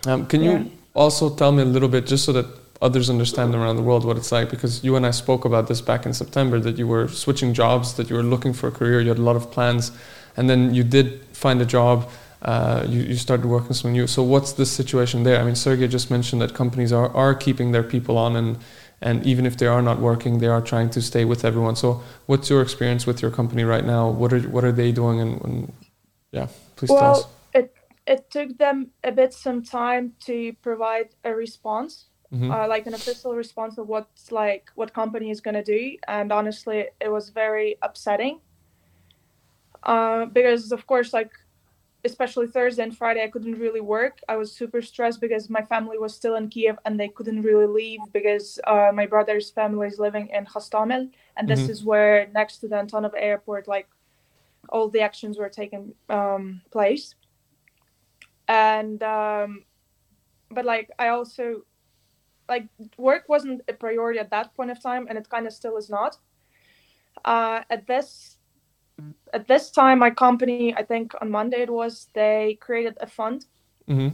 [0.06, 0.58] Um, can yeah.
[0.58, 2.46] you also tell me a little bit, just so that
[2.82, 5.82] others understand around the world what it's like because you and I spoke about this
[5.82, 9.00] back in September that you were switching jobs, that you were looking for a career,
[9.00, 9.92] you had a lot of plans,
[10.36, 12.08] and then you did find a job.
[12.42, 14.06] Uh, you, you started working something new.
[14.06, 15.38] So what's the situation there?
[15.38, 18.56] I mean, Sergey just mentioned that companies are, are keeping their people on and
[19.00, 21.76] and even if they are not working, they are trying to stay with everyone.
[21.76, 24.08] So what's your experience with your company right now?
[24.08, 25.20] What are what are they doing?
[25.20, 25.72] And, and
[26.32, 27.26] yeah, please well, tell us.
[27.54, 27.74] It
[28.06, 32.50] it took them a bit some time to provide a response mm-hmm.
[32.50, 36.32] uh, like an official response of what's like what company is going to do and
[36.32, 38.40] honestly it was very upsetting
[39.82, 41.32] uh, because of course like
[42.04, 44.20] especially Thursday and Friday, I couldn't really work.
[44.28, 47.66] I was super stressed because my family was still in Kiev and they couldn't really
[47.66, 51.70] leave because uh, my brother's family is living in Hostomel, and this Mhm.
[51.70, 53.88] is where next to the Antonov airport, like
[54.70, 57.14] all the actions were taking um, place.
[58.48, 59.64] And um,
[60.50, 61.62] but like I also
[62.48, 65.76] like work wasn't a priority at that point of time, and it kind of still
[65.76, 66.18] is not.
[67.24, 68.38] Uh, at this
[69.32, 73.46] at this time, my company, I think on Monday it was, they created a fund
[73.86, 74.08] hmm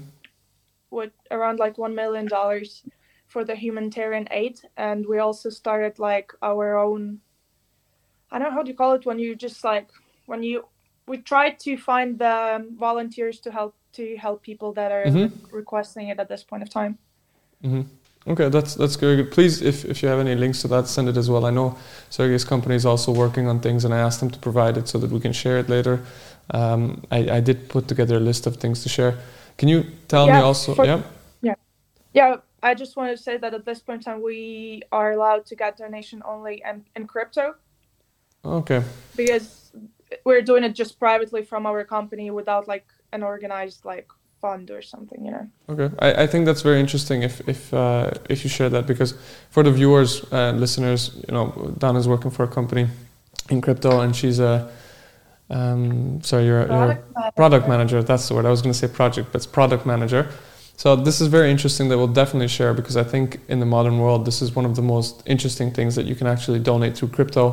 [0.90, 2.84] with around like one million dollars
[3.26, 7.20] for the humanitarian aid, and we also started like our own.
[8.30, 9.88] I don't know how do you call it when you just like
[10.26, 10.64] when you
[11.06, 15.30] we tried to find the volunteers to help to help people that are Mhm.
[15.52, 16.98] requesting it at this point of time.
[17.62, 17.82] hmm
[18.28, 19.30] Okay, that's that's very good.
[19.30, 21.46] Please, if, if you have any links to that, send it as well.
[21.46, 21.76] I know
[22.10, 24.98] Sergey's company is also working on things, and I asked them to provide it so
[24.98, 26.00] that we can share it later.
[26.50, 29.18] Um, I, I did put together a list of things to share.
[29.58, 30.74] Can you tell me also?
[30.74, 31.02] for- yeah.
[32.16, 35.44] Yeah, I just wanted to say that at this point in time we are allowed
[35.46, 37.54] to get donation only in, in crypto
[38.42, 38.82] Okay.
[39.14, 39.70] because
[40.24, 44.08] we're doing it just privately from our company without like an organized like
[44.46, 45.46] fund or something, you know.
[45.72, 49.10] Okay, I, I think that's very interesting if if uh, if you share that because
[49.54, 51.44] for the viewers and listeners, you know,
[51.82, 52.84] Donna's working for a company
[53.50, 54.52] in crypto and she's a
[55.56, 57.32] um, sorry, you're, a- you're Product manager.
[57.36, 58.02] product manager.
[58.02, 58.46] That's the word.
[58.46, 60.22] I was going to say project, but it's product manager.
[60.76, 63.96] So this is very interesting that we'll definitely share because I think in the modern
[63.98, 67.08] world this is one of the most interesting things that you can actually donate through
[67.16, 67.44] crypto.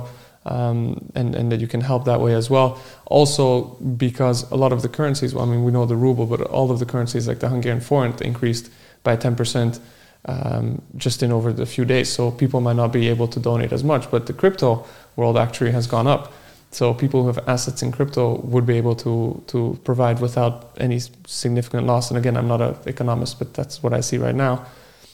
[0.45, 2.77] Um, and, and that you can help that way as well.
[3.05, 6.41] Also, because a lot of the currencies, well, I mean, we know the ruble, but
[6.41, 8.69] all of the currencies like the Hungarian forint increased
[9.03, 9.79] by 10%
[10.25, 12.11] um, just in over the few days.
[12.11, 14.85] So people might not be able to donate as much, but the crypto
[15.15, 16.33] world actually has gone up.
[16.71, 20.99] So people who have assets in crypto would be able to to provide without any
[21.27, 22.09] significant loss.
[22.09, 24.65] And again, I'm not an economist, but that's what I see right now.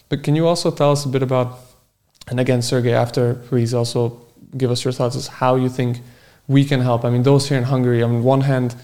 [0.07, 1.59] But can you also tell us a bit about,
[2.29, 4.25] and again, Sergey, after please also
[4.57, 6.01] give us your thoughts as how you think
[6.47, 7.05] we can help.
[7.05, 8.75] I mean, those here in Hungary, on one hand,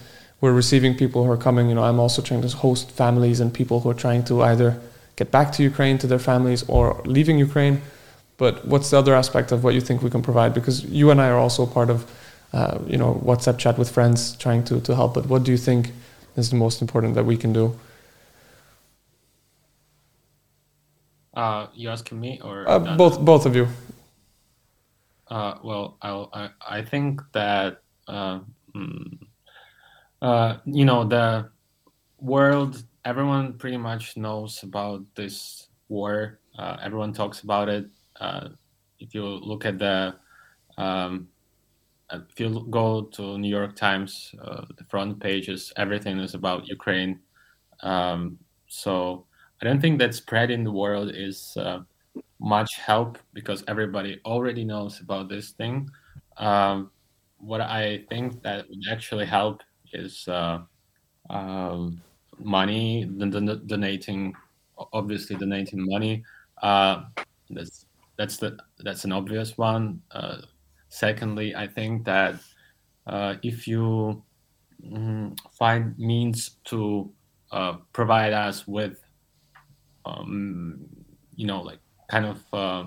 [0.41, 1.69] we're receiving people who are coming.
[1.69, 4.79] You know, I'm also trying to host families and people who are trying to either
[5.15, 7.81] get back to Ukraine to their families or leaving Ukraine.
[8.37, 10.53] But what's the other aspect of what you think we can provide?
[10.53, 12.05] Because you and I are also part of,
[12.53, 15.13] uh, you know, WhatsApp chat with friends trying to, to help.
[15.13, 15.91] But what do you think
[16.35, 17.79] is the most important that we can do?
[21.33, 23.67] Uh, you asking me or Uh, both both of you.
[25.27, 28.39] Uh, well, I'll, I I think that uh,
[28.75, 29.17] mm,
[30.21, 31.49] uh, you know the
[32.19, 32.83] world.
[33.05, 36.39] Everyone pretty much knows about this war.
[36.57, 37.85] Uh, everyone talks about it.
[38.19, 38.49] Uh,
[38.99, 40.15] if you look at the,
[40.77, 41.27] um,
[42.09, 44.33] uh, if you go to New York Times,
[44.77, 47.19] the front pages, everything is about Ukraine.
[47.81, 49.27] Um, so
[49.61, 51.55] I don't think that spreading the world is.
[52.45, 55.89] Much help because everybody already knows about this thing.
[56.37, 56.91] Um,
[57.39, 60.59] what I think that would actually help is uh,
[61.29, 62.01] um,
[62.39, 64.33] money, donating,
[64.93, 66.23] obviously donating money.
[66.61, 67.05] Uh,
[67.49, 67.85] that's
[68.17, 70.01] that's the that's an obvious one.
[70.11, 70.41] Uh,
[70.89, 72.35] secondly, I think that
[73.07, 74.23] uh, if you
[74.83, 77.13] mm, find means to
[77.51, 78.99] uh, provide us with,
[80.05, 80.85] um,
[81.35, 81.79] you know, like
[82.09, 82.85] kind of uh,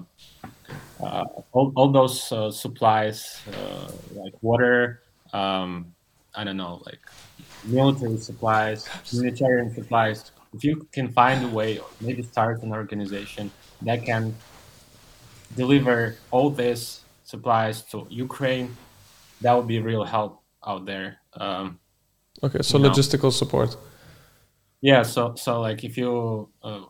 [1.00, 5.02] uh, all, all those uh, supplies uh, like water
[5.32, 5.94] um,
[6.34, 7.00] i don't know like
[7.62, 13.52] military supplies humanitarian supplies if you can find a way or maybe start an organization
[13.82, 14.40] that can
[15.54, 18.78] deliver all these supplies to ukraine
[19.40, 21.80] that would be real help out there um,
[22.42, 22.88] Okay, so you know.
[22.90, 23.76] logistical support.
[24.80, 26.84] yeah so so like if you uh,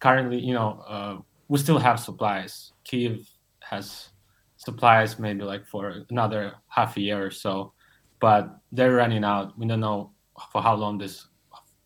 [0.00, 2.72] currently you know uh, we still have supplies.
[2.84, 3.26] Kiev
[3.60, 4.10] has
[4.56, 7.72] supplies maybe like for another half a year or so
[8.20, 9.56] but they're running out.
[9.56, 10.10] We don't know
[10.52, 11.28] for how long this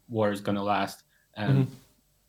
[0.08, 1.04] war is going to last.
[1.36, 1.68] And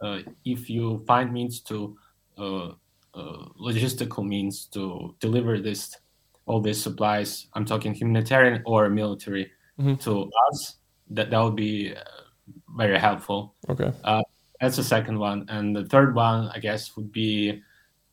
[0.02, 1.96] uh, if you find means to
[2.38, 2.68] uh,
[3.14, 5.96] uh, logistical means to deliver this
[6.46, 9.98] all these supplies i'm talking humanitarian or military Mhm.
[10.02, 10.78] to us
[11.12, 12.02] that that would be uh,
[12.76, 13.56] very helpful.
[13.70, 13.92] Okay.
[14.04, 14.22] uh,
[14.64, 17.62] that's the second one, and the third one, I guess, would be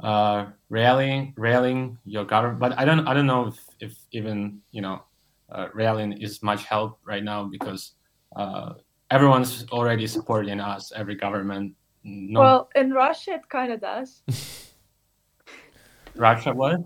[0.01, 2.59] uh, railing, railing your government.
[2.59, 5.05] But I don't, I don't know if, if even you know,
[5.53, 7.93] uh, railing is much help right now because
[8.35, 8.75] uh,
[9.13, 11.73] everyone's already supporting us, every government.
[12.03, 14.25] No, Well, in Russia it kind of does.
[16.17, 16.81] Russia, what?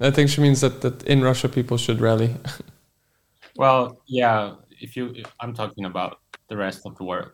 [0.00, 2.36] I think she means that, that in Russia people should rally.
[3.54, 7.32] Well, yeah, if you, if I'm talking about the rest of the world.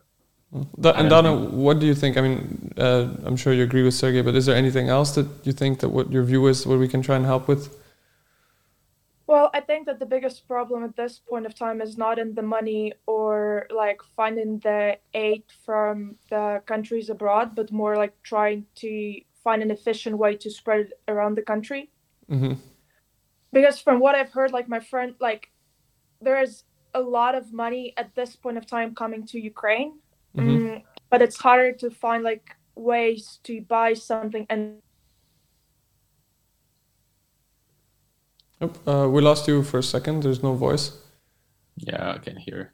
[0.79, 2.17] Da- and Donna, what do you think?
[2.17, 5.27] I mean, uh, I'm sure you agree with Sergey, but is there anything else that
[5.43, 7.75] you think that what your view is, what we can try and help with?
[9.27, 12.33] Well, I think that the biggest problem at this point of time is not in
[12.33, 18.65] the money or like finding the aid from the countries abroad, but more like trying
[18.77, 21.91] to find an efficient way to spread it around the country.
[22.27, 22.53] Mm-hmm.
[23.53, 25.51] Because from what I've heard, like my friend, like
[26.19, 26.63] there is
[26.95, 29.99] a lot of money at this point of time coming to Ukraine,
[30.35, 30.59] Mhm.
[30.59, 34.81] mm, but it's harder to find like ways to buy something and
[38.61, 40.23] Nope, uh, we lost you for a second.
[40.23, 40.91] There's no voice.
[41.77, 42.73] Yeah, I can hear.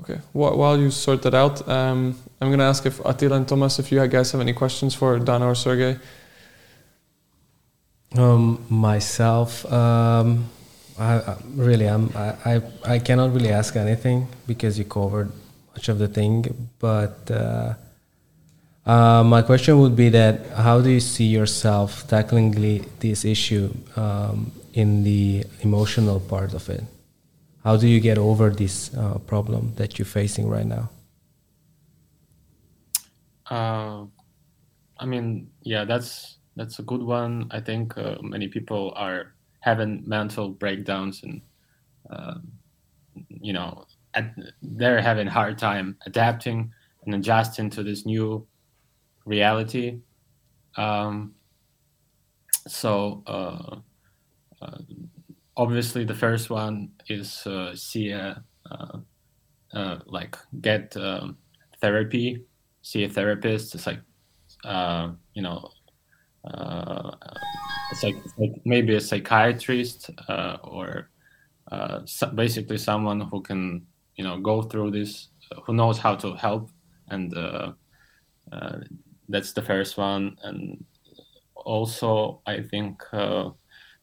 [0.00, 0.16] Okay.
[0.32, 3.78] Wh- while you sort that out, um, I'm going to ask if Attila and Thomas,
[3.78, 5.98] if you guys have any questions for Dana or Sergey.
[8.16, 10.48] Um, myself, um,
[11.00, 15.32] I, I really, I'm, I, I, I cannot really ask anything because you covered
[15.74, 16.68] much of the thing.
[16.78, 17.74] But uh,
[18.84, 23.72] uh, my question would be that how do you see yourself tackling li- this issue
[23.96, 26.84] um, in the emotional part of it?
[27.64, 30.90] How do you get over this uh, problem that you're facing right now?
[33.50, 34.04] Uh,
[34.98, 37.48] I mean, yeah, that's that's a good one.
[37.50, 41.40] I think uh, many people are having mental breakdowns and
[42.10, 42.52] um,
[43.28, 46.72] you know at, they're having a hard time adapting
[47.04, 48.46] and adjusting to this new
[49.24, 50.00] reality.
[50.76, 51.34] Um,
[52.68, 53.76] so uh,
[54.62, 54.78] uh,
[55.56, 58.98] obviously, the first one is uh, see a uh,
[59.72, 61.38] uh, like get um,
[61.80, 62.44] therapy,
[62.82, 63.74] see a therapist.
[63.74, 64.00] It's like
[64.64, 65.70] uh, you know,
[66.44, 67.10] uh,
[67.92, 71.10] it's like, like maybe a psychiatrist uh, or
[71.70, 73.86] uh, so basically someone who can
[74.16, 75.28] you know go through this,
[75.66, 76.70] who knows how to help,
[77.08, 77.72] and uh,
[78.52, 78.78] uh,
[79.28, 80.36] that's the first one.
[80.42, 80.84] And
[81.54, 83.50] also, I think uh,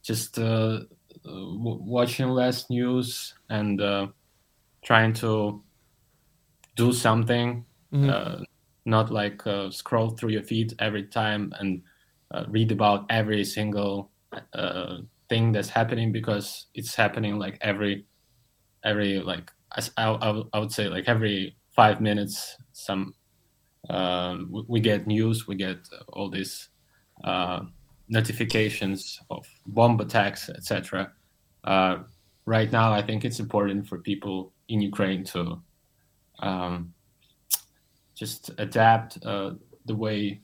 [0.03, 0.81] just uh,
[1.25, 4.07] w- watching less news and uh,
[4.85, 5.63] trying to
[6.75, 8.09] do something Mhm.
[8.09, 8.43] uh,
[8.85, 11.83] not like uh, scroll through your feed every time and
[12.33, 14.11] uh, read about every single
[14.53, 14.97] uh,
[15.29, 18.05] thing that's happening because it's happening like every
[18.83, 23.13] every like I, I, would- I would say like every five minutes some
[23.89, 26.69] um, we, we get news we get all these
[27.23, 27.61] uh,
[28.09, 31.13] notifications of bomb attacks etc
[31.65, 31.97] uh,
[32.45, 35.61] right now i think it's important for people in ukraine to
[36.39, 36.93] um,
[38.15, 39.51] just adapt uh,
[39.85, 40.41] the way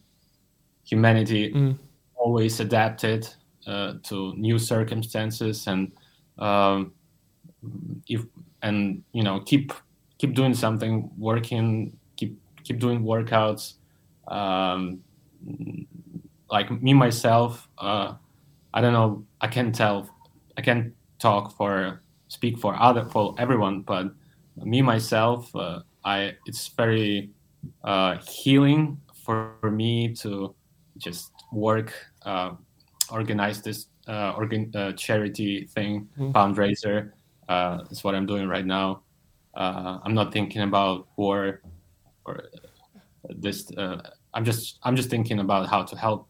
[0.86, 1.78] humanity Mm.
[2.16, 3.28] always adapted
[3.68, 5.92] uh, to new circumstances and
[6.38, 6.94] um,
[8.08, 8.22] if
[8.62, 9.74] and you know keep
[10.18, 13.74] keep doing something working keep keep doing workouts
[14.28, 15.00] um,
[16.50, 18.14] like me myself uh,
[18.74, 20.08] i don't know i can't tell
[20.58, 24.08] i can't talk for speak for other for everyone but
[24.58, 27.30] me myself uh, i it's very
[27.84, 30.56] uh, healing for me to
[30.98, 31.94] just work
[32.26, 32.52] uh,
[33.12, 36.34] organize this uh, organ uh, charity thing Mhm.
[36.34, 37.12] fundraiser
[37.50, 39.04] uh, that's what i'm doing right now
[39.56, 41.64] uh, i'm not thinking about war
[42.26, 42.44] or
[43.30, 44.02] this uh,
[44.34, 46.30] i'm just i'm just thinking about how to help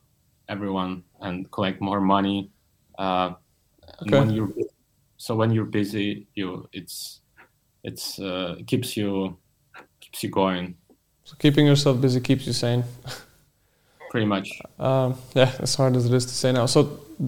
[0.50, 2.52] everyone and collect more money
[3.00, 3.34] uh,
[4.00, 4.18] and Okay.
[4.18, 4.50] when you're
[5.18, 7.22] so when you're busy you it's
[7.84, 9.40] it's uh, it keeps you
[10.02, 10.78] keeps you going
[11.26, 12.86] So keeping yourself busy keeps you sane.
[14.14, 14.48] pretty much
[14.80, 15.10] Um,
[15.40, 16.68] yeah, as hard as it is to say now.
[16.68, 16.80] So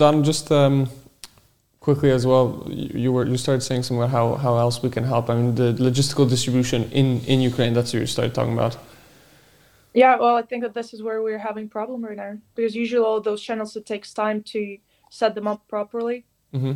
[0.01, 0.75] Don, just um,
[1.79, 4.89] quickly as well, you, you were you started saying something about how, how else we
[4.95, 5.23] can help.
[5.31, 7.73] I mean, the logistical distribution in in Ukraine.
[7.77, 8.73] That's what you started talking about.
[10.03, 13.03] Yeah, well, I think that this is where we're having problem right now because usually
[13.07, 14.61] all those channels it takes time to
[15.19, 16.17] set them up properly.
[16.53, 16.75] hmm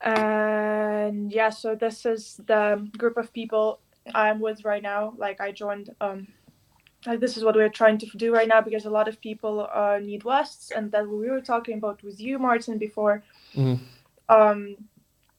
[0.00, 2.64] And yeah, so this is the
[3.00, 3.64] group of people
[4.22, 5.00] I'm with right now.
[5.24, 6.18] Like I joined, um,
[7.06, 9.68] like this is what we're trying to do right now because a lot of people
[9.72, 13.22] uh, need vests, and that we were talking about with you, Martin, before.
[13.54, 13.74] hmm
[14.28, 14.76] Um,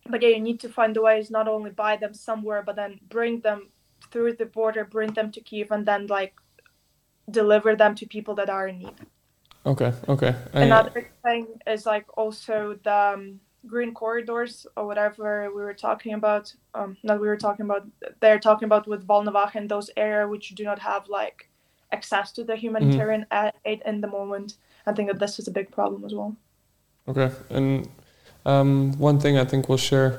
[0.09, 2.99] but yeah, you need to find the ways not only buy them somewhere, but then
[3.09, 3.69] bring them
[4.11, 6.33] through the border, bring them to Kiev, and then like
[7.29, 8.95] deliver them to people that are in need.
[9.65, 9.91] Okay.
[10.07, 10.35] Okay.
[10.53, 16.13] I- Another thing is like also the um, green corridors or whatever we were talking
[16.13, 16.53] about.
[16.75, 17.87] Um, not we were talking about.
[18.21, 21.49] They're talking about with Volnovakh and those area which do not have like
[21.97, 24.49] access to the humanitarian a- aid in the moment.
[24.89, 26.31] I think that this is a big problem as well.
[27.07, 27.69] Okay, and
[28.45, 28.69] um,
[29.09, 30.11] one thing I think we'll share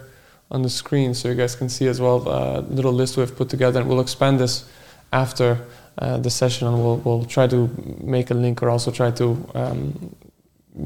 [0.51, 3.49] on the screen so you guys can see as well a little list we've put
[3.49, 4.55] together, and we'll expand this
[5.12, 5.49] after
[5.99, 7.68] uh, the session, and we'll we'll try to
[8.14, 10.14] make a link or also try to um,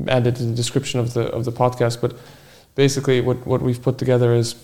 [0.09, 2.01] add it to the description of the of the podcast.
[2.01, 2.12] But
[2.74, 4.55] basically, what what we've put together is,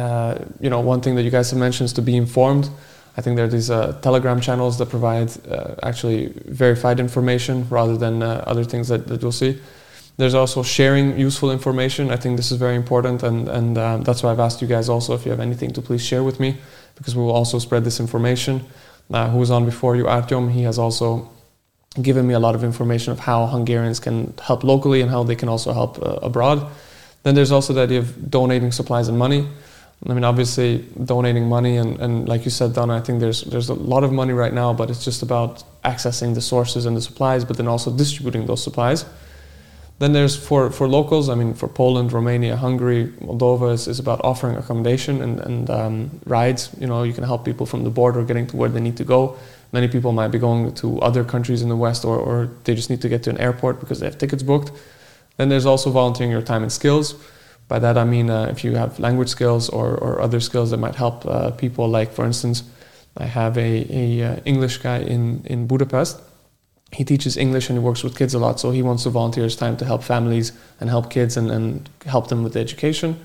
[0.00, 2.68] uh, you know, one thing that you guys have mentioned is to be informed.
[3.16, 7.96] I think there are these uh, Telegram channels that provide uh, actually verified information rather
[7.96, 9.58] than uh, other things that, that you'll see.
[10.18, 12.10] There's also sharing useful information.
[12.10, 14.88] I think this is very important, and and um, that's why I've asked you guys
[14.88, 16.56] also if you have anything to please share with me,
[16.94, 18.64] because we will also spread this information.
[19.10, 20.50] Uh, who was on before you, Artyom?
[20.50, 21.28] He has also
[22.02, 25.36] given me a lot of information of how Hungarians can help locally and how they
[25.36, 26.66] can also help uh, abroad.
[27.22, 29.48] Then there's also the idea of donating supplies and money.
[30.04, 33.70] I mean, obviously, donating money and, and like you said, Donna, I think there's there's
[33.70, 37.00] a lot of money right now, but it's just about accessing the sources and the
[37.00, 39.04] supplies, but then also distributing those supplies.
[39.98, 44.22] Then there's for, for locals, I mean, for Poland, Romania, Hungary, Moldova, is, is about
[44.22, 46.68] offering accommodation and, and um, rides.
[46.78, 49.04] You know, you can help people from the border getting to where they need to
[49.04, 49.38] go.
[49.72, 52.90] Many people might be going to other countries in the West or, or they just
[52.90, 54.70] need to get to an airport because they have tickets booked.
[55.38, 57.14] Then there's also volunteering your time and skills.
[57.68, 60.78] By that I mean uh, if you have language skills or, or other skills that
[60.78, 61.88] might help uh, people.
[61.88, 62.62] Like for instance,
[63.16, 66.20] I have a, a uh, English guy in, in Budapest
[66.92, 69.44] he teaches English and he works with kids a lot, so he wants to volunteer
[69.44, 73.18] his time to help families and help kids and, and help them with the education.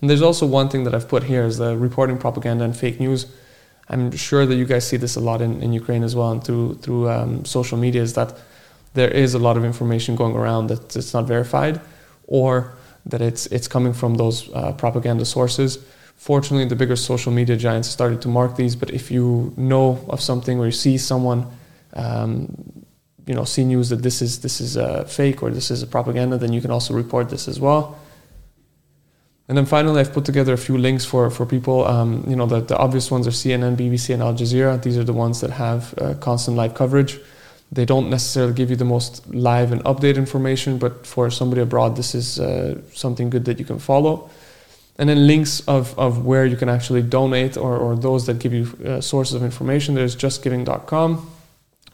[0.00, 3.00] And there's also one thing that I've put here is the reporting propaganda and fake
[3.00, 3.26] news.
[3.88, 6.44] I'm sure that you guys see this a lot in, in Ukraine as well and
[6.44, 8.34] through through um, social media is that
[8.94, 11.80] there is a lot of information going around that it's not verified
[12.26, 12.74] or
[13.08, 15.78] that it's it's coming from those uh, propaganda sources.
[16.16, 18.74] Fortunately, the bigger social media giants started to mark these.
[18.76, 21.46] But if you know of something or you see someone
[21.94, 22.84] um,
[23.26, 25.86] you know see news that this is this is a fake or this is a
[25.86, 27.98] propaganda, then you can also report this as well.
[29.48, 31.86] And then finally, I've put together a few links for for people.
[31.86, 34.80] Um, you know, the, the obvious ones are CNN, BBC, and Al Jazeera.
[34.82, 37.18] These are the ones that have uh, constant live coverage.
[37.70, 41.96] They don't necessarily give you the most live and update information, but for somebody abroad,
[41.96, 44.30] this is uh, something good that you can follow.
[44.96, 48.52] And then links of, of where you can actually donate or, or those that give
[48.52, 49.94] you uh, sources of information.
[49.94, 51.30] There's justgiving.com,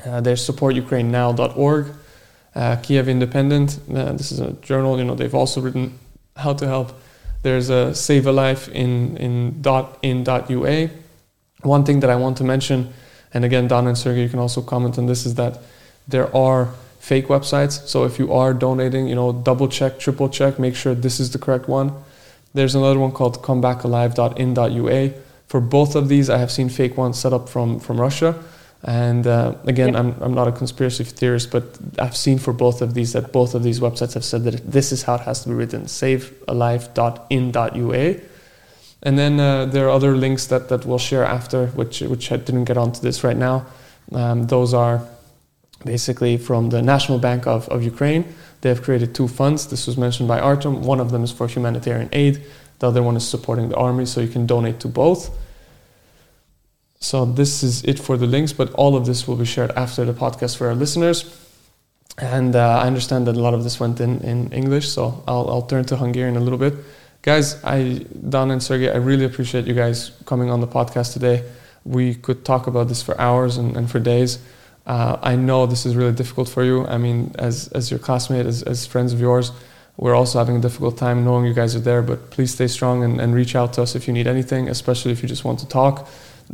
[0.06, 1.86] uh, there's supportukrainenow.org,
[2.54, 3.78] uh, Kiev Independent.
[3.92, 4.98] Uh, this is a journal.
[4.98, 5.98] You know they've also written
[6.36, 6.92] how to help.
[7.42, 10.88] There's a Save a Life in in dot in dot ua.
[11.62, 12.92] One thing that I want to mention,
[13.34, 15.58] and again, Don and Sergey, you can also comment on this, is that
[16.08, 17.86] there are fake websites.
[17.86, 21.32] So if you are donating, you know, double check, triple check, make sure this is
[21.32, 21.92] the correct one.
[22.54, 25.10] There's another one called comebackalive.in.ua.
[25.48, 28.42] For both of these, I have seen fake ones set up from from Russia.
[28.84, 31.64] And uh, again, I'm, I'm not a conspiracy theorist, but
[31.98, 34.92] I've seen for both of these that both of these websites have said that this
[34.92, 38.33] is how it has to be written savealive.in.ua.
[39.04, 42.36] And then uh, there are other links that, that we'll share after, which, which I
[42.36, 43.66] didn't get onto this right now.
[44.12, 45.06] Um, those are
[45.84, 48.34] basically from the National Bank of, of Ukraine.
[48.62, 49.66] They have created two funds.
[49.66, 50.82] This was mentioned by Artem.
[50.82, 52.42] One of them is for humanitarian aid,
[52.78, 55.30] the other one is supporting the army, so you can donate to both.
[57.00, 60.04] So this is it for the links, but all of this will be shared after
[60.06, 61.38] the podcast for our listeners.
[62.16, 65.48] And uh, I understand that a lot of this went in, in English, so I'll,
[65.50, 66.74] I'll turn to Hungarian a little bit.
[67.24, 71.42] Guys, I, Don and Sergey, I really appreciate you guys coming on the podcast today.
[71.82, 74.40] We could talk about this for hours and, and for days.
[74.86, 76.86] Uh, I know this is really difficult for you.
[76.86, 79.52] I mean, as, as your classmate, as, as friends of yours,
[79.96, 83.02] we're also having a difficult time knowing you guys are there, but please stay strong
[83.02, 85.58] and, and reach out to us if you need anything, especially if you just want
[85.60, 86.06] to talk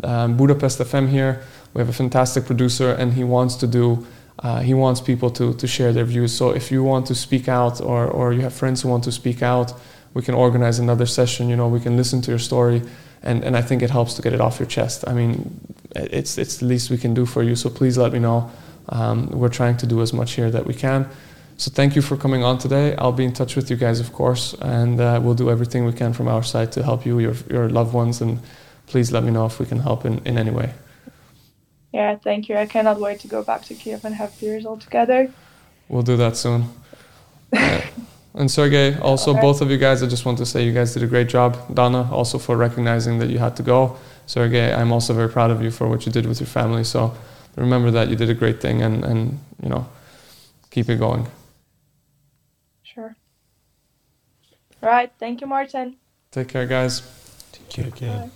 [0.05, 1.43] um, Budapest FM here.
[1.75, 4.07] We have a fantastic producer, and he wants to do.
[4.39, 6.33] Uh, he wants people to to share their views.
[6.33, 9.13] So if you want to speak out, or or you have friends who want to
[9.13, 9.73] speak out,
[10.15, 11.49] we can organize another session.
[11.49, 12.83] You know, we can listen to your story,
[13.23, 15.05] and and I think it helps to get it off your chest.
[15.07, 15.61] I mean,
[15.95, 17.57] it's it's the least we can do for you.
[17.57, 18.51] So please let me know.
[18.89, 21.09] Um, we're trying to do as much here that we can.
[21.57, 22.97] So thank you for coming on today.
[22.97, 25.93] I'll be in touch with you guys, of course, and uh, we'll do everything we
[25.93, 28.41] can from our side to help you, your your loved ones, and
[28.87, 30.73] please let me know if we can help in, in any way.
[31.93, 32.57] Yeah, thank you.
[32.57, 35.33] I cannot wait to go back to Kiev and have beers all together.
[35.89, 36.71] We'll do that soon.
[38.35, 39.41] And Sergey, also okay.
[39.41, 41.57] both of you guys, I just want to say you guys did a great job.
[41.75, 43.97] Donna, also for recognizing that you had to go.
[44.27, 46.85] Sergey, I'm also very proud of you for what you did with your family.
[46.85, 47.13] So
[47.57, 49.87] remember that you did a great thing and, and you know,
[50.71, 51.27] keep it going.
[52.85, 53.17] Sure.
[54.81, 55.11] Right.
[55.19, 55.97] Thank you, Martin.
[56.31, 57.03] Take care, guys.
[57.69, 58.19] Take care.
[58.19, 58.31] Bye.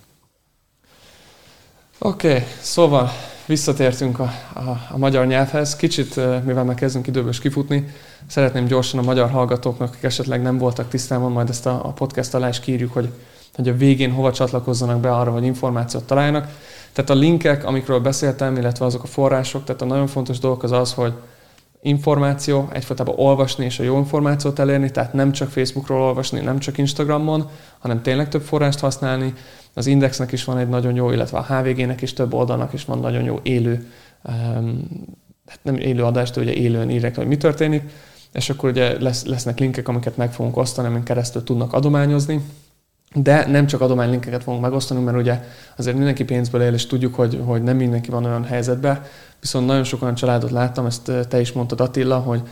[1.98, 3.10] Oké, okay, szóval
[3.46, 5.76] visszatértünk a, a, a magyar nyelvhez.
[5.76, 7.86] Kicsit, mivel már kezdünk időből is kifutni,
[8.26, 12.34] szeretném gyorsan a magyar hallgatóknak, akik esetleg nem voltak tisztában, majd ezt a, a podcast
[12.34, 13.08] alá is kírjuk, hogy,
[13.54, 16.48] hogy a végén hova csatlakozzanak be arra, hogy információt találjanak.
[16.92, 20.72] Tehát a linkek, amikről beszéltem, illetve azok a források, tehát a nagyon fontos dolog az
[20.72, 21.12] az, hogy
[21.84, 26.78] információ, egyfajtában olvasni és a jó információt elérni, tehát nem csak Facebookról olvasni, nem csak
[26.78, 29.32] Instagramon, hanem tényleg több forrást használni.
[29.74, 32.98] Az Indexnek is van egy nagyon jó, illetve a HVG-nek is több oldalnak is van
[32.98, 33.90] nagyon jó élő,
[34.22, 34.88] um,
[35.46, 37.82] hát nem élő adás, de ugye élően írják, hogy mi történik,
[38.32, 42.40] és akkor ugye lesz, lesznek linkek, amiket meg fogunk osztani, amin keresztül tudnak adományozni,
[43.14, 45.40] de nem csak adománylinkeket fogunk megosztani, mert ugye
[45.76, 49.02] azért mindenki pénzből él, és tudjuk, hogy, hogy nem mindenki van olyan helyzetben,
[49.40, 52.42] viszont nagyon sok olyan családot láttam, ezt te is mondtad Attila, hogy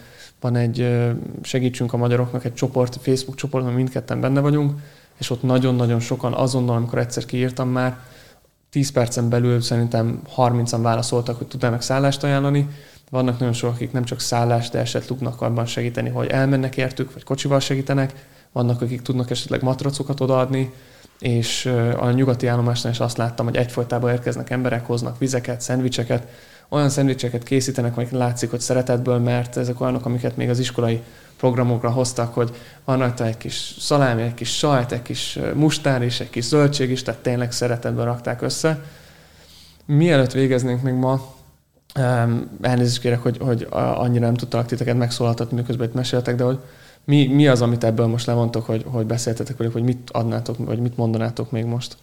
[0.40, 1.06] van egy
[1.42, 4.80] Segítsünk a magyaroknak egy csoport, Facebook csoport, mert mindketten benne vagyunk,
[5.18, 7.98] és ott nagyon-nagyon sokan azonnal, amikor egyszer kiírtam már,
[8.70, 12.68] 10 percen belül szerintem 30-an válaszoltak, hogy tudnának szállást ajánlani.
[13.10, 17.12] Vannak nagyon sok, akik nem csak szállást, de esetleg tudnak abban segíteni, hogy elmennek értük,
[17.12, 18.26] vagy kocsival segítenek.
[18.52, 20.72] Vannak, akik tudnak esetleg matracokat odaadni,
[21.18, 21.66] és
[21.98, 26.26] a nyugati állomásnál is azt láttam, hogy egyfolytában érkeznek emberek, hoznak vizeket, szendvicseket,
[26.68, 31.02] olyan szendvicseket készítenek, amik látszik, hogy szeretetből, mert ezek olyanok, amiket még az iskolai
[31.36, 36.20] programokra hoztak, hogy van rajta egy kis szalámi, egy kis sajt, egy kis mustár is,
[36.20, 38.84] egy kis zöldség is, tehát tényleg szeretetből rakták össze.
[39.86, 41.34] Mielőtt végeznénk még ma,
[42.60, 46.58] elnézést kérek, hogy, hogy annyira nem tudtalak titeket megszólaltatni, miközben itt meséltek, de hogy
[47.04, 50.78] mi, mi az, amit ebből most levontok, hogy, hogy beszéltetek velük, hogy mit adnátok, vagy
[50.78, 51.96] mit mondanátok még most?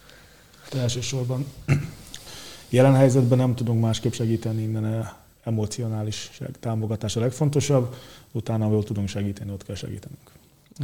[0.78, 1.46] Elsősorban
[2.68, 5.08] jelen helyzetben nem tudunk másképp segíteni, innen
[5.44, 7.94] emocionális támogatás a legfontosabb,
[8.32, 10.30] utána, ahol tudunk segíteni, ott kell segítenünk.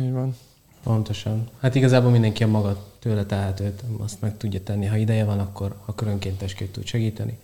[0.01, 0.37] Így van.
[0.83, 1.49] Pontosan.
[1.61, 4.87] Hát igazából mindenki a maga tőle tehetőt azt meg tudja tenni.
[4.87, 7.39] Ha ideje van, akkor, akkor önkéntesként tud segíteni.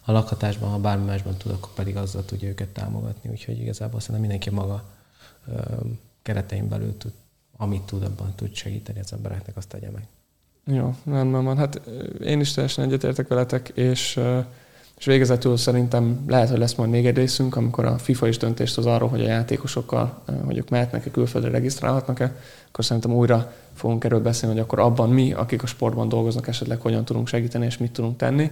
[0.00, 3.30] Ha lakhatásban, ha bármi másban tud, akkor pedig azzal tudja őket támogatni.
[3.30, 4.84] Úgyhogy igazából szerintem mindenki a maga
[6.22, 7.12] keretein belül tud,
[7.56, 10.06] amit tud, abban tud segíteni az embereknek, azt tegye meg.
[10.64, 11.56] Jó, nem van.
[11.56, 11.80] Hát
[12.24, 14.20] én is teljesen egyetértek veletek, és
[14.98, 18.74] és végezetül szerintem lehet, hogy lesz majd még egy részünk, amikor a FIFA is döntést
[18.74, 22.34] hoz arról, hogy a játékosokkal, hogy ők mehetnek-e külföldre, regisztrálhatnak-e,
[22.68, 26.80] akkor szerintem újra fogunk erről beszélni, hogy akkor abban mi, akik a sportban dolgoznak, esetleg
[26.80, 28.50] hogyan tudunk segíteni, és mit tudunk tenni.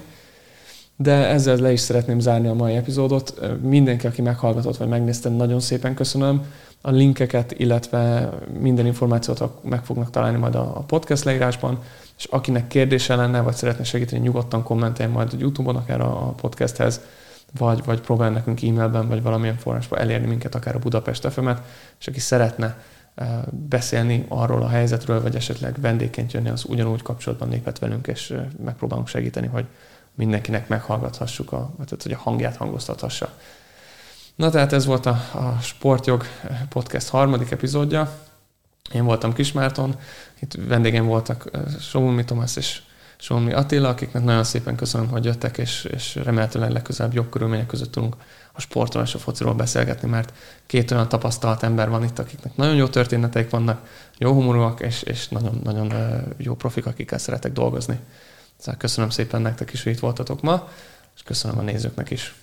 [0.97, 3.40] De ezzel le is szeretném zárni a mai epizódot.
[3.62, 6.44] Mindenki, aki meghallgatott vagy megnézte, nagyon szépen köszönöm.
[6.80, 8.30] A linkeket, illetve
[8.61, 11.78] minden információt meg fognak találni majd a podcast leírásban
[12.18, 17.01] és akinek kérdése lenne, vagy szeretne segíteni, nyugodtan kommenteljen majd a YouTube-on, akár a podcasthez,
[17.59, 21.49] vagy, vagy próbál nekünk e-mailben, vagy valamilyen forrásban elérni minket, akár a Budapest fm
[21.99, 22.78] és aki szeretne
[23.51, 28.34] beszélni arról a helyzetről, vagy esetleg vendégként jönni, az ugyanúgy kapcsolatban léphet velünk, és
[28.64, 29.64] megpróbálunk segíteni, hogy
[30.16, 33.32] mindenkinek meghallgathassuk, a, tehát, hogy a hangját hangoztathassa.
[34.34, 36.24] Na tehát ez volt a, a Sportjog
[36.68, 38.18] podcast harmadik epizódja.
[38.92, 39.96] Én voltam Kismárton,
[40.40, 41.50] itt vendégem voltak
[41.80, 42.82] Somulmi Tomás és
[43.18, 47.92] Somulmi Attila, akiknek nagyon szépen köszönöm, hogy jöttek, és, és remélhetőleg legközelebb jobb körülmények között
[47.92, 48.16] tudunk
[48.52, 50.32] a sportról és a fociról beszélgetni, mert
[50.66, 53.88] két olyan tapasztalt ember van itt, akiknek nagyon jó történeteik vannak,
[54.18, 55.92] jó humorúak, és, és nagyon, nagyon
[56.36, 57.98] jó profik, akikkel szeretek dolgozni.
[58.59, 60.68] Szóval köszönöm szépen nektek is, hogy itt voltatok ma,
[61.16, 62.34] és köszönöm a nézőknek is.